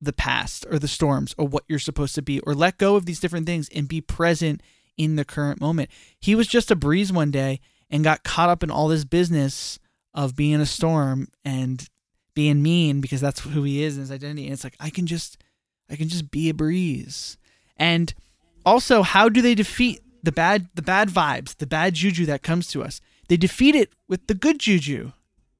[0.00, 3.06] the past or the storms or what you're supposed to be, or let go of
[3.06, 4.60] these different things and be present
[4.98, 5.88] in the current moment.
[6.20, 9.78] He was just a breeze one day and got caught up in all this business
[10.12, 11.88] of being a storm and
[12.34, 14.44] being mean because that's who he is and his identity.
[14.44, 15.42] And it's like I can just
[15.88, 17.38] I can just be a breeze.
[17.78, 18.12] And
[18.66, 22.66] also, how do they defeat the bad the bad vibes, the bad juju that comes
[22.68, 23.00] to us?
[23.28, 25.12] They defeat it with the good juju.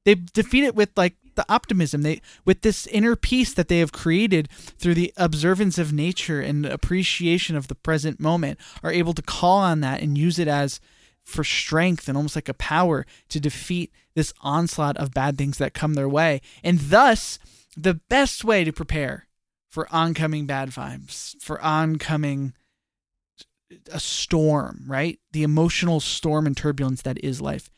[0.04, 3.92] They defeat it with like the optimism they with this inner peace that they have
[3.92, 4.48] created
[4.78, 9.58] through the observance of nature and appreciation of the present moment are able to call
[9.58, 10.80] on that and use it as
[11.24, 15.74] for strength and almost like a power to defeat this onslaught of bad things that
[15.74, 16.40] come their way.
[16.62, 17.38] And thus,
[17.76, 19.26] the best way to prepare
[19.70, 22.52] for oncoming bad vibes, for oncoming
[23.92, 25.18] a storm, right?
[25.32, 27.70] The emotional storm and turbulence that is life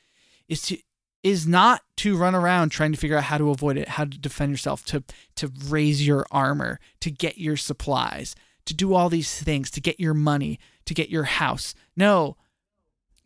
[0.49, 0.79] is to
[1.23, 4.19] is not to run around trying to figure out how to avoid it, how to
[4.19, 5.03] defend yourself, to
[5.37, 9.99] to raise your armor, to get your supplies, to do all these things, to get
[9.99, 11.75] your money, to get your house.
[11.97, 12.37] No,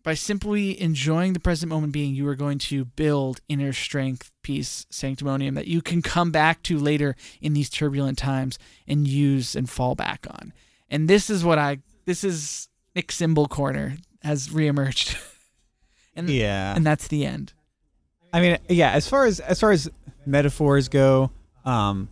[0.03, 4.87] by simply enjoying the present moment being, you are going to build inner strength, peace,
[4.91, 9.69] sanctimonium that you can come back to later in these turbulent times and use and
[9.69, 10.53] fall back on.
[10.89, 15.17] And this is what I, this is Nick Symbol Corner has reemerged.
[16.17, 16.75] and, Yeah.
[16.75, 17.53] and that's the end.
[18.33, 18.91] I mean, yeah.
[18.91, 19.89] As far as as far as
[20.27, 21.31] metaphors go,
[21.65, 22.09] um,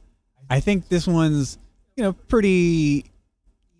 [0.48, 1.58] I think this one's
[1.96, 3.06] you know pretty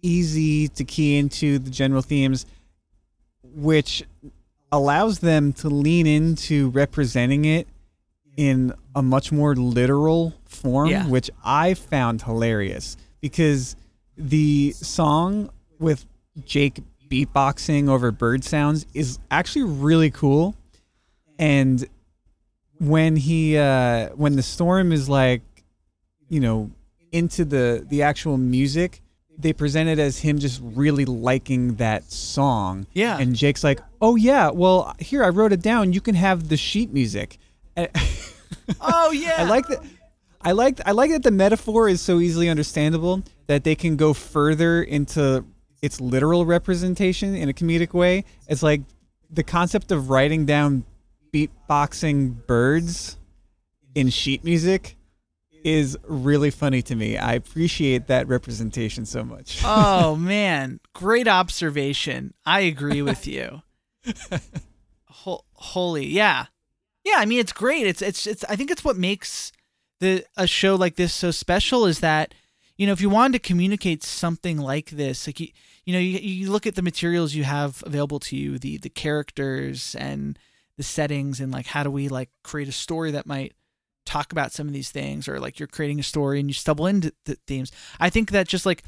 [0.03, 2.47] easy to key into the general themes,
[3.43, 4.03] which
[4.73, 7.67] allows them to lean into representing it
[8.37, 11.07] in a much more literal form, Yeah.
[11.07, 13.75] which I found hilarious because
[14.17, 16.07] the song with
[16.45, 20.55] Jake beatboxing over bird sounds is actually really cool.
[21.39, 21.87] And
[22.81, 25.43] when he uh when the storm is like
[26.29, 26.71] you know
[27.11, 29.01] into the the actual music
[29.37, 32.87] they present it as him just really liking that song.
[32.93, 33.19] Yeah.
[33.19, 35.93] And Jake's like, "Oh yeah, well here I wrote it down.
[35.93, 37.39] You can have the sheet music."
[38.81, 39.37] Oh yeah.
[39.39, 39.83] I like that.
[40.41, 44.13] I like I like that the metaphor is so easily understandable that they can go
[44.13, 45.45] further into
[45.83, 48.25] its literal representation in a comedic way.
[48.49, 48.83] It's like
[49.31, 50.85] the concept of writing down
[51.33, 53.17] beatboxing birds
[53.95, 54.97] in sheet music
[55.65, 57.19] is really funny to me.
[57.19, 59.61] I appreciate that representation so much.
[59.65, 62.35] oh man, great observation.
[62.47, 63.63] I agree with you.
[65.07, 66.47] Ho- holy, yeah,
[67.05, 67.17] yeah.
[67.17, 67.87] I mean, it's great.
[67.87, 68.45] It's it's it's.
[68.45, 69.53] I think it's what makes
[70.01, 72.35] the a show like this so special is that
[72.79, 75.49] you know if you wanted to communicate something like this, like you
[75.85, 78.89] you know you, you look at the materials you have available to you, the the
[78.89, 80.39] characters and
[80.79, 83.53] the settings, and like how do we like create a story that might
[84.07, 86.87] talk about some of these things, or like you're creating a story and you stumble
[86.87, 87.71] into the themes.
[88.01, 88.85] I think that just like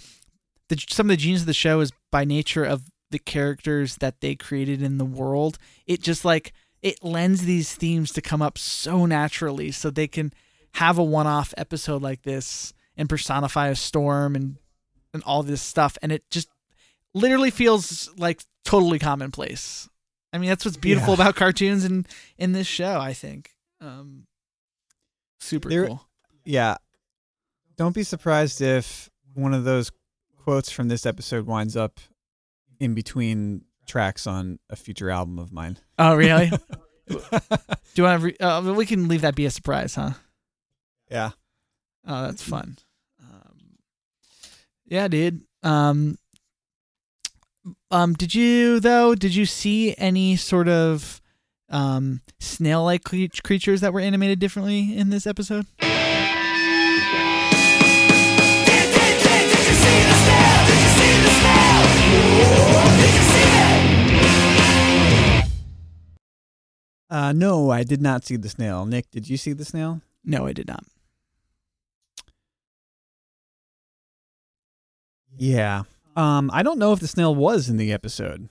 [0.68, 4.20] the some of the genius of the show is by nature of the characters that
[4.20, 5.58] they created in the world.
[5.86, 10.32] It just like it lends these themes to come up so naturally, so they can
[10.74, 14.56] have a one-off episode like this and personify a storm and
[15.12, 16.48] and all this stuff, and it just
[17.14, 19.88] literally feels like totally commonplace.
[20.32, 21.22] I mean, that's what's beautiful Yeah.
[21.22, 22.06] about cartoons and
[22.38, 23.00] in this show.
[23.00, 24.28] I think, um,
[25.40, 26.06] super There- cool.
[26.44, 26.76] yeah.
[27.76, 29.90] Don't be surprised if one of those
[30.44, 31.98] quotes from this episode winds up
[32.78, 35.78] in between tracks on a future album of mine.
[35.98, 36.50] Oh, really?
[37.08, 37.18] Do
[37.96, 38.22] you want?
[38.22, 40.12] Re- uh, we can leave that be a surprise, huh?
[41.10, 41.30] yeah.
[42.06, 42.78] Oh, that's fun.
[44.90, 45.42] Yeah, dude.
[45.62, 46.18] Um,
[47.92, 49.14] um, did you though?
[49.14, 51.20] Did you see any sort of
[51.68, 55.66] um snail-like creatures that were animated differently in this episode?
[67.08, 68.86] Uh, no, I did not see the snail.
[68.86, 70.00] Nick, did you see the snail?
[70.24, 70.84] No, I did not.
[75.40, 75.82] Yeah.
[76.16, 78.48] Um, I don't know if the snail was in the episode.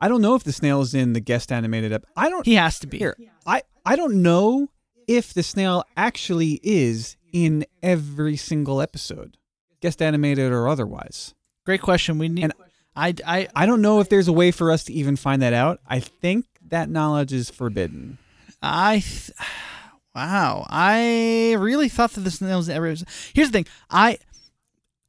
[0.00, 2.54] I don't know if the snail is in the guest animated ep- I don't He
[2.54, 2.98] has to be.
[2.98, 3.16] here.
[3.46, 4.68] I I don't know
[5.08, 9.36] if the snail actually is in every single episode,
[9.80, 11.34] guest animated or otherwise.
[11.64, 12.18] Great question.
[12.18, 12.44] We need.
[12.44, 12.52] And-
[12.96, 15.52] I, I, I don't know if there's a way for us to even find that
[15.52, 15.78] out.
[15.86, 18.18] I think that knowledge is forbidden.
[18.60, 19.30] I, th-
[20.16, 20.66] wow.
[20.68, 22.86] I really thought that the snails ever.
[22.86, 23.66] Here's the thing.
[23.88, 24.18] I,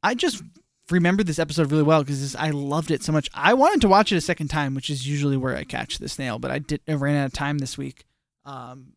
[0.02, 0.42] I just
[0.90, 3.28] remembered this episode really well because I loved it so much.
[3.34, 6.08] I wanted to watch it a second time, which is usually where I catch the
[6.08, 6.80] snail, but I did.
[6.88, 8.06] I ran out of time this week,
[8.44, 8.94] um,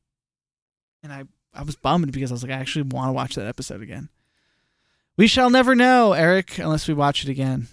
[1.02, 3.48] and I I was bummed because I was like, I actually want to watch that
[3.48, 4.10] episode again.
[5.16, 7.68] We shall never know, Eric, unless we watch it again.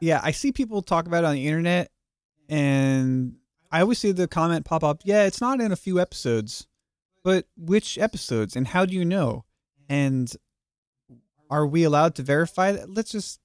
[0.00, 1.90] Yeah, I see people talk about it on the internet,
[2.48, 3.36] and
[3.70, 5.02] I always see the comment pop up.
[5.04, 6.66] Yeah, it's not in a few episodes,
[7.22, 9.44] but which episodes, and how do you know?
[9.88, 10.32] And
[11.50, 12.88] are we allowed to verify that?
[12.88, 13.40] Let's just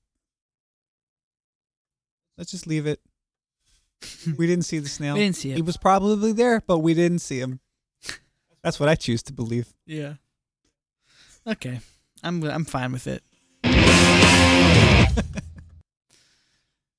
[2.38, 3.00] let's just leave it.
[4.38, 5.16] We didn't see the snail.
[5.16, 7.60] We didn't see He was probably there, but we didn't see him.
[8.62, 9.74] That's what I choose to believe.
[9.86, 10.16] Yeah.
[11.48, 11.80] Okay,
[12.24, 13.24] I'm I'm fine with it.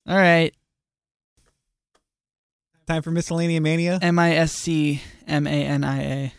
[0.08, 0.54] All right.
[2.86, 3.98] Time for miscellanea mania.
[4.00, 6.32] M I S C M A N I A.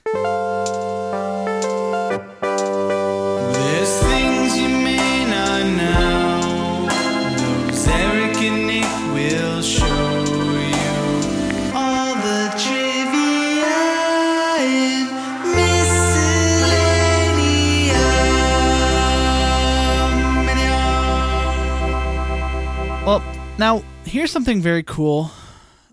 [23.57, 25.31] now here's something very cool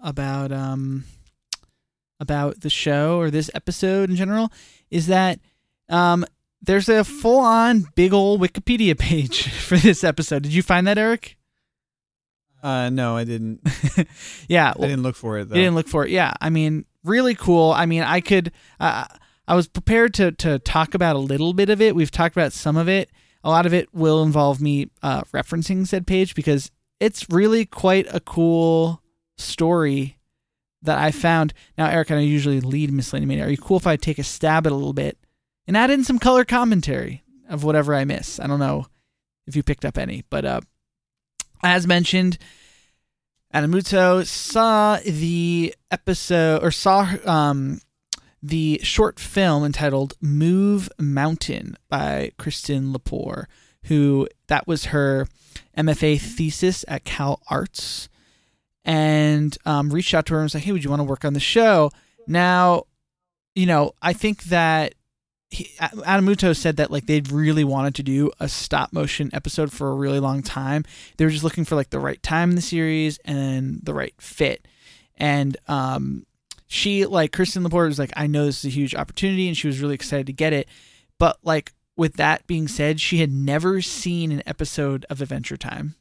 [0.02, 1.04] about um
[2.20, 4.50] about the show or this episode in general
[4.90, 5.40] is that
[5.88, 6.24] um
[6.62, 10.42] there's a full on big old Wikipedia page for this episode.
[10.42, 11.36] Did you find that, Eric?
[12.62, 13.60] Uh, no, I didn't.
[14.48, 14.72] Yeah.
[14.74, 15.56] I didn't look for it though.
[15.56, 16.10] You didn't look for it.
[16.10, 17.72] Yeah, I mean, really cool.
[17.72, 18.52] I mean, I could.
[18.80, 19.04] Uh,
[19.46, 21.94] I was prepared to to talk about a little bit of it.
[21.94, 23.10] We've talked about some of it.
[23.42, 26.70] A lot of it will involve me uh, referencing said page because
[27.04, 29.02] it's really quite a cool
[29.36, 30.16] story
[30.80, 31.52] that I found.
[31.76, 33.44] Now, Eric, and I usually lead Miscellaneous Mania.
[33.44, 35.18] Are you cool if I take a stab at a little bit
[35.66, 38.40] and add in some color commentary of whatever I miss?
[38.40, 38.86] I don't know
[39.46, 40.60] if you picked up any, but uh,
[41.62, 42.38] as mentioned,
[43.52, 47.80] Adam Muto saw the episode or saw um,
[48.42, 53.44] the short film entitled Move Mountain by Kirsten Lepore,
[53.84, 55.26] who that was her
[55.76, 58.08] MFA thesis at Cal Arts,
[58.84, 61.24] and um, reached out to her and was like, "Hey, would you want to work
[61.24, 61.90] on the show?"
[62.26, 62.84] Now,
[63.54, 64.94] you know, I think that
[65.50, 69.72] he, Adam Muto said that like they'd really wanted to do a stop motion episode
[69.72, 70.84] for a really long time.
[71.16, 74.14] They were just looking for like the right time in the series and the right
[74.18, 74.66] fit.
[75.16, 76.26] And um,
[76.66, 79.68] she like Kirsten Lepore was like, I know this is a huge opportunity, and she
[79.68, 80.68] was really excited to get it.
[81.18, 85.94] But like with that being said, she had never seen an episode of Adventure Time,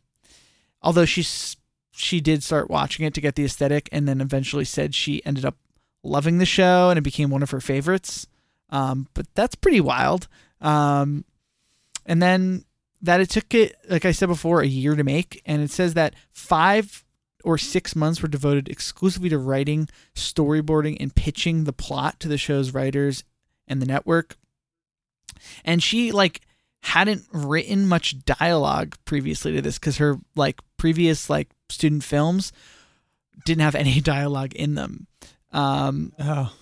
[0.82, 1.58] although she's
[1.96, 5.46] she did start watching it to get the aesthetic, and then eventually said she ended
[5.46, 5.58] up
[6.04, 8.28] loving the show and it became one of her favorites.
[8.70, 10.28] Um, but that's pretty wild.
[10.60, 11.24] Um,
[12.06, 12.66] and then
[13.02, 15.94] that it took it, like I said before, a year to make, and it says
[15.94, 17.06] that five
[17.44, 22.38] or six months were devoted exclusively to writing, storyboarding, and pitching the plot to the
[22.38, 23.24] show's writers
[23.68, 24.38] and the network.
[25.64, 26.42] And she like
[26.82, 32.52] hadn't written much dialogue previously to this because her like previous like student films
[33.46, 35.08] didn't have any dialogue in them.
[35.52, 36.54] Um, Oh,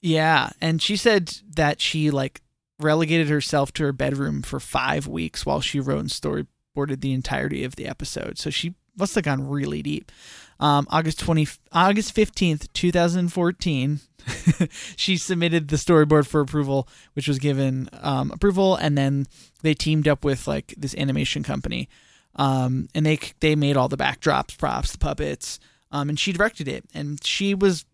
[0.00, 2.42] yeah, and she said that she like
[2.78, 7.64] relegated herself to her bedroom for five weeks while she wrote and storyboarded the entirety
[7.64, 8.38] of the episode.
[8.38, 10.12] So she must have gone really deep.
[10.60, 14.00] Um, August twenty, August fifteenth, two thousand fourteen.
[14.96, 19.26] she submitted the storyboard for approval, which was given um, approval, and then
[19.62, 21.88] they teamed up with like this animation company,
[22.36, 25.58] um, and they they made all the backdrops, props, the puppets,
[25.90, 27.84] um, and she directed it, and she was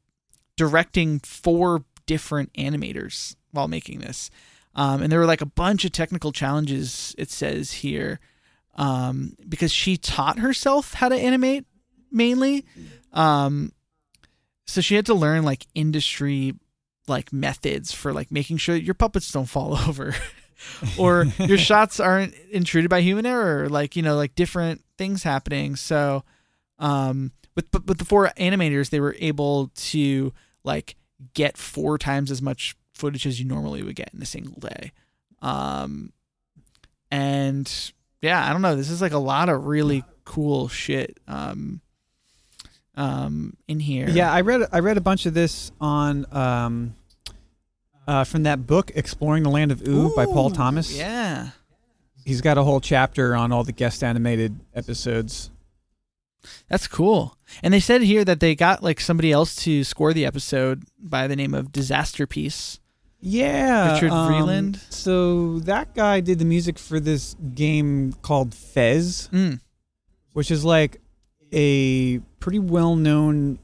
[0.56, 4.30] directing four different animators while making this.
[4.74, 8.20] Um, and there were like a bunch of technical challenges, it says here,
[8.76, 11.64] um, because she taught herself how to animate
[12.10, 12.64] mainly.
[13.12, 13.72] Um,
[14.66, 16.54] so she had to learn like industry
[17.08, 20.14] like methods for like making sure that your puppets don't fall over
[20.98, 25.76] or your shots aren't intruded by human error like you know like different things happening.
[25.76, 26.24] So
[26.78, 30.32] um with but with the four animators they were able to
[30.64, 30.96] like
[31.34, 34.92] get four times as much footage as you normally would get in a single day.
[35.42, 36.12] Um
[37.10, 37.92] and
[38.22, 38.76] yeah i don't know.
[38.76, 41.18] This is like a lot of really cool shit.
[41.26, 41.80] Um
[42.96, 44.32] um in here yeah.
[44.32, 46.94] I read I read a bunch of this on um,
[48.08, 50.96] uh, from that book Exploring the Land of Ooo, by Paul Thomas.
[50.96, 51.50] yeah
[52.24, 55.50] He's got a whole chapter on all the guest animated episodes.
[56.68, 57.36] That's cool.
[57.62, 61.26] And they said here that they got like somebody else to score the episode by
[61.26, 62.78] the name of Disasterpeace.
[63.20, 64.92] Yeah, Richard um, Vreeland?
[64.92, 69.60] So that guy did the music for this game called Fez, Mm.
[70.34, 71.00] which is like
[71.52, 73.58] a pretty well-known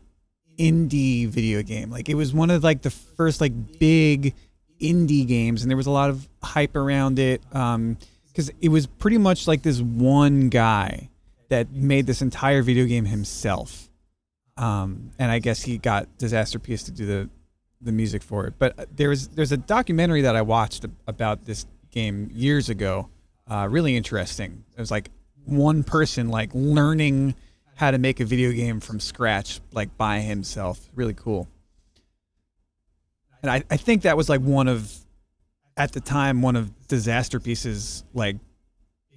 [0.58, 1.90] indie video game.
[1.90, 4.34] Like it was one of like the first like big
[4.80, 9.18] indie games, and there was a lot of hype around it because it was pretty
[9.18, 11.08] much like this one guy
[11.48, 13.88] that made this entire video game himself.
[14.56, 17.30] Um, and I guess he got Disasterpeace to do the
[17.82, 18.54] the music for it.
[18.58, 23.08] But uh, there was there's a documentary that I watched about this game years ago.
[23.48, 24.64] Uh, really interesting.
[24.76, 25.10] It was like
[25.44, 27.34] one person like learning
[27.76, 30.80] how to make a video game from scratch, like by himself.
[30.94, 31.46] Really cool.
[33.42, 34.92] And I, I think that was like one of
[35.76, 38.36] at the time one of Disasterpeace's like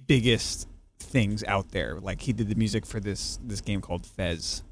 [0.06, 1.98] biggest things out there.
[2.00, 4.62] Like he did the music for this this game called Fez.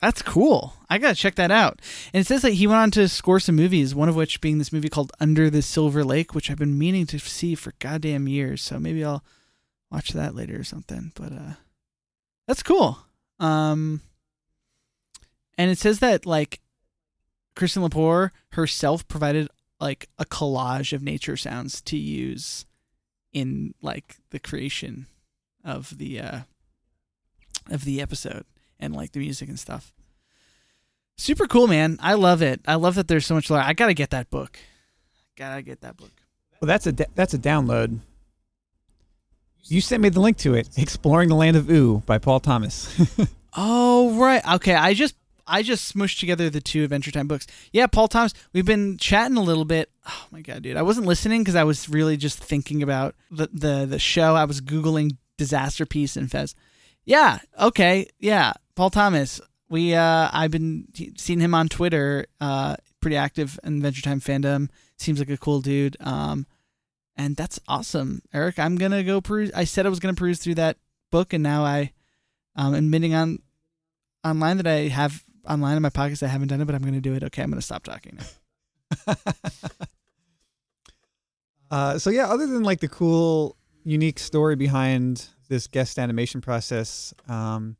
[0.00, 0.72] That's cool.
[0.88, 1.80] I gotta check that out.
[2.12, 4.58] And it says that he went on to score some movies, one of which being
[4.58, 8.26] this movie called Under the Silver Lake, which I've been meaning to see for goddamn
[8.26, 8.62] years.
[8.62, 9.22] So maybe I'll
[9.90, 11.12] watch that later or something.
[11.14, 11.52] But uh
[12.46, 12.98] that's cool.
[13.38, 14.00] Um
[15.58, 16.60] and it says that like
[17.54, 19.48] Kirsten Lepore herself provided
[19.80, 22.66] like a collage of nature sounds to use
[23.32, 25.06] in like the creation
[25.64, 26.40] of the uh
[27.70, 28.44] of the episode
[28.78, 29.92] and like the music and stuff.
[31.16, 31.98] Super cool, man.
[32.00, 32.60] I love it.
[32.66, 33.50] I love that there's so much.
[33.50, 34.58] I gotta get that book.
[35.36, 36.12] Gotta get that book.
[36.60, 38.00] Well, that's a that's a download.
[39.64, 40.68] You sent me the link to it.
[40.76, 42.88] Exploring the Land of Ooo by Paul Thomas.
[43.54, 44.42] Oh right.
[44.54, 44.74] Okay.
[44.74, 45.14] I just
[45.46, 47.46] I just smushed together the two Adventure Time books.
[47.72, 48.32] Yeah, Paul Thomas.
[48.52, 49.90] We've been chatting a little bit.
[50.08, 50.76] Oh my god, dude!
[50.76, 54.34] I wasn't listening because I was really just thinking about the the the show.
[54.34, 56.54] I was googling Disasterpeace and Fez.
[57.04, 57.40] Yeah.
[57.60, 58.06] Okay.
[58.18, 58.54] Yeah.
[58.74, 59.40] Paul Thomas.
[59.68, 62.26] We uh I've been seeing him on Twitter.
[62.40, 64.68] Uh, pretty active in Adventure Time fandom.
[64.96, 65.96] Seems like a cool dude.
[66.00, 66.46] Um,
[67.22, 68.58] and that's awesome, Eric.
[68.58, 69.52] I'm gonna go peruse.
[69.54, 70.76] I said I was gonna peruse through that
[71.10, 71.92] book, and now I
[72.56, 73.38] um, admitting on
[74.24, 76.22] online that I have online in my pockets.
[76.22, 77.22] I haven't done it, but I'm to do it.
[77.22, 78.18] Okay, I'm to stop talking
[79.06, 79.14] now.
[81.70, 87.14] uh, so yeah, other than like the cool unique story behind this guest animation process.
[87.28, 87.76] Um,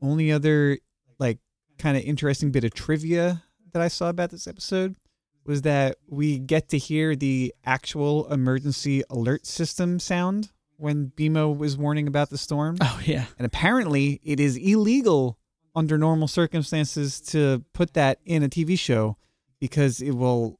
[0.00, 0.78] only other
[1.18, 1.38] like
[1.78, 3.42] kind of interesting bit of trivia
[3.72, 4.94] that I saw about this episode
[5.44, 11.76] was that we get to hear the actual emergency alert system sound when BMO was
[11.76, 12.76] warning about the storm.
[12.80, 13.26] Oh yeah.
[13.38, 15.38] And apparently, it is illegal
[15.74, 19.16] under normal circumstances to put that in a TV show
[19.60, 20.58] because it will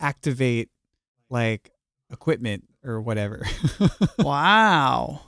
[0.00, 0.70] activate
[1.30, 1.70] like
[2.10, 3.46] equipment or whatever.
[4.18, 5.20] wow.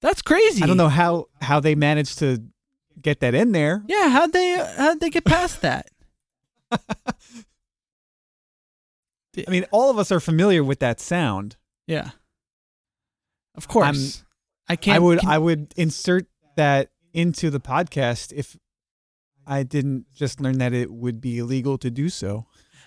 [0.00, 0.62] That's crazy.
[0.62, 2.42] I don't know how how they managed to
[3.00, 3.82] get that in there.
[3.88, 5.88] Yeah, how'd they uh, how'd they get past that?
[9.46, 11.56] I mean, all of us are familiar with that sound.
[11.86, 12.10] Yeah.
[13.54, 14.24] Of course.
[14.68, 18.56] I can't I would can- I would insert that into the podcast if
[19.46, 22.46] I didn't just learn that it would be illegal to do so.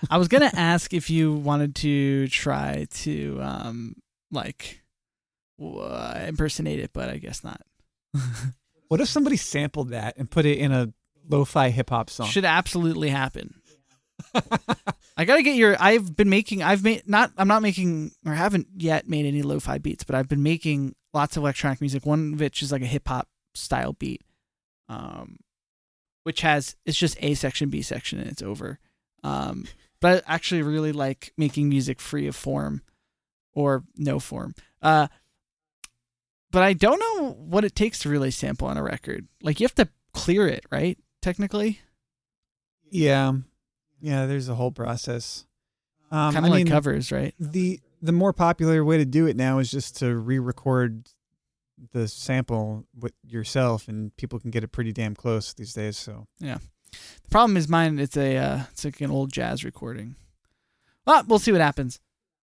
[0.10, 3.96] I was gonna ask if you wanted to try to um
[4.32, 4.82] like
[5.62, 7.62] uh, impersonate it, but I guess not.
[8.88, 10.92] What if somebody sampled that and put it in a
[11.30, 12.28] lo-fi hip hop song?
[12.28, 13.61] Should absolutely happen.
[15.18, 15.76] I gotta get your.
[15.80, 16.64] I've been making.
[16.64, 17.32] I've made not.
[17.38, 21.38] I'm not making or haven't yet made any lo-fi beats, but I've been making lots
[21.38, 22.06] of electronic music.
[22.06, 24.24] One of which is like a hip hop style beat,
[24.90, 25.38] um,
[26.24, 28.80] which has it's just A section, B section, and it's over.
[29.24, 29.66] Um,
[30.00, 32.82] but I actually really like making music free of form
[33.54, 34.56] or no form.
[34.82, 35.08] Uh,
[36.50, 39.28] but I don't know what it takes to really sample on a record.
[39.42, 40.98] Like you have to clear it, right?
[41.22, 41.80] Technically,
[42.90, 43.34] Yeah,
[44.02, 44.26] yeah.
[44.26, 45.46] There's a whole process.
[46.12, 47.34] Um, kind of like mean, covers, right?
[47.40, 51.08] the the more popular way to do it now is just to re-record
[51.94, 55.98] the sample with yourself, and people can get it pretty damn close these days.
[55.98, 56.58] So yeah,
[56.92, 58.00] The problem is mine.
[58.00, 60.16] It's a uh, it's like an old jazz recording.
[61.06, 62.00] Well, we'll see what happens.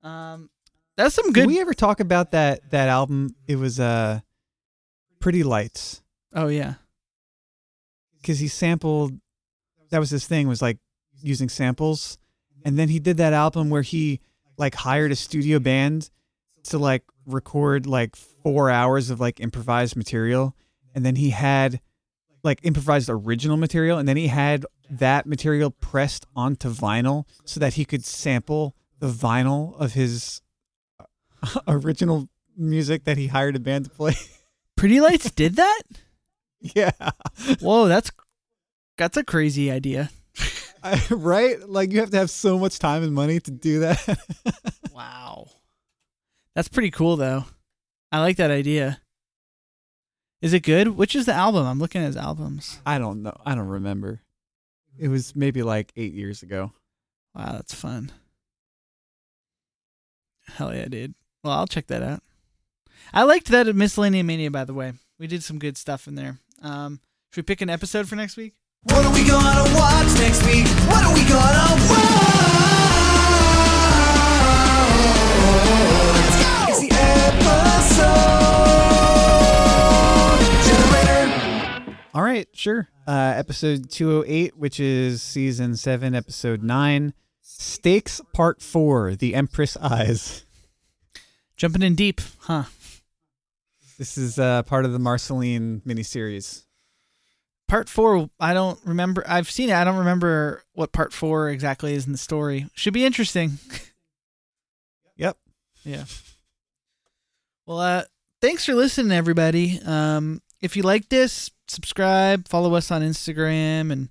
[0.03, 0.51] Um,
[0.97, 1.47] that's some did good.
[1.47, 3.35] we ever talk about that that album?
[3.47, 4.21] It was uh,
[5.19, 6.03] Pretty Lights
[6.35, 6.75] oh yeah,
[8.21, 9.21] because he sampled.
[9.91, 10.79] That was his thing was like
[11.23, 12.19] using samples,
[12.65, 14.21] and then he did that album where he
[14.57, 16.11] like hired a studio band
[16.65, 20.55] to like record like four hours of like improvised material,
[20.95, 21.81] and then he had
[22.43, 27.75] like improvised original material, and then he had that material pressed onto vinyl so that
[27.75, 30.43] he could sample the vinyl of his
[30.99, 34.15] uh, original music that he hired a band to play.
[34.77, 35.83] Pretty Lights did that.
[36.61, 36.93] yeah.
[37.61, 38.11] Whoa, that's
[38.97, 40.11] that's a crazy idea.
[40.83, 41.69] I, right?
[41.69, 44.19] Like you have to have so much time and money to do that.
[44.93, 45.49] Wow,
[46.55, 47.47] that's pretty cool though.
[48.13, 49.01] I like that idea.
[50.43, 50.89] Is it good?
[50.89, 51.65] Which is the album?
[51.67, 52.81] I'm looking at his albums.
[52.85, 53.35] I don't know.
[53.47, 54.21] I don't remember.
[54.99, 56.73] It was maybe like eight years ago.
[57.35, 58.11] Wow, that's fun.
[60.49, 61.15] Hell yeah, dude.
[61.43, 62.23] Well, I'll check that out.
[63.15, 64.93] I liked that at Miscellaneous Mania, by the way.
[65.19, 66.39] We did some good stuff in there.
[66.63, 67.01] Um,
[67.31, 68.55] should we pick an episode for next week?
[68.85, 70.67] What are we gonna watch next week?
[70.89, 72.01] What are we gonna watch?
[76.71, 76.91] It's the
[80.41, 81.95] episode generator.
[82.15, 82.89] All right, sure.
[83.07, 87.13] Uh, episode 208, which is season 7, episode 9.
[87.43, 90.47] Stakes Part 4 The Empress Eyes.
[91.59, 92.65] Jumping in deep, huh?
[93.99, 96.63] This is uh, part of the Marceline miniseries.
[97.71, 99.23] Part four, I don't remember.
[99.29, 99.75] I've seen it.
[99.75, 102.67] I don't remember what part four exactly is in the story.
[102.75, 103.59] Should be interesting.
[105.17, 105.37] Yep.
[105.85, 106.05] Yeah.
[107.67, 108.05] Well, uh,
[108.41, 109.79] thanks for listening, everybody.
[109.85, 114.09] Um, if you like this, subscribe, follow us on Instagram and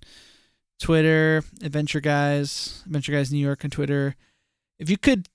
[0.79, 4.15] Twitter, Adventure Guys, Adventure Guys New York on Twitter.
[4.77, 5.27] If you could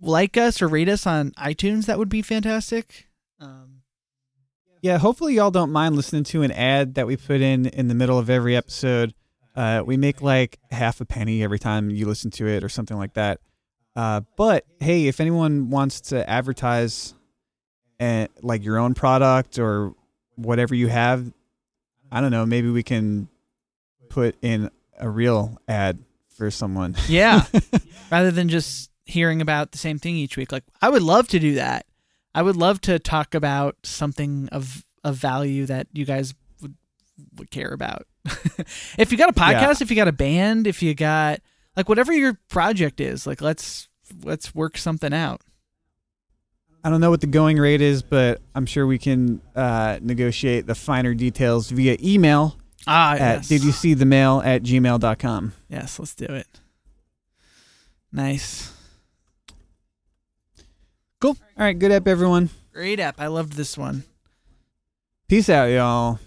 [0.00, 3.06] like us or rate us on iTunes, that would be fantastic.
[3.38, 3.73] Um,
[4.84, 7.94] Yeah, hopefully y'all don't mind listening to an ad that we put in in the
[7.94, 9.14] middle of every episode.
[9.56, 12.98] Uh, we make like half a penny every time you listen to it or something
[12.98, 13.40] like that.
[13.96, 17.14] Uh, but hey, if anyone wants to advertise
[17.98, 19.94] and like your own product or
[20.36, 21.32] whatever you have,
[22.12, 23.28] I don't know, maybe we can
[24.10, 24.70] put in
[25.00, 25.98] a real ad
[26.36, 26.94] for someone.
[27.08, 27.46] Yeah.
[28.12, 30.52] Rather than just hearing about the same thing each week.
[30.52, 31.86] Like I would love to do that.
[32.34, 36.74] I would love to talk about something of of value that you guys would
[37.36, 38.06] would care about.
[38.98, 41.40] if you got a podcast, if you got a band, if you got
[41.76, 43.88] like whatever your project is, like let's
[44.22, 45.40] let's work something out.
[46.82, 50.66] I don't know what the going rate is, but I'm sure we can uh, negotiate
[50.66, 53.48] the finer details via email Ah, at yes.
[53.48, 55.54] did you see the mail at gmail.com.
[55.70, 56.60] Yes, let's do it.
[58.12, 58.70] Nice.
[61.28, 62.50] All right, good app, everyone.
[62.72, 63.20] Great app.
[63.20, 64.04] I loved this one.
[65.28, 66.18] Peace out, y'all.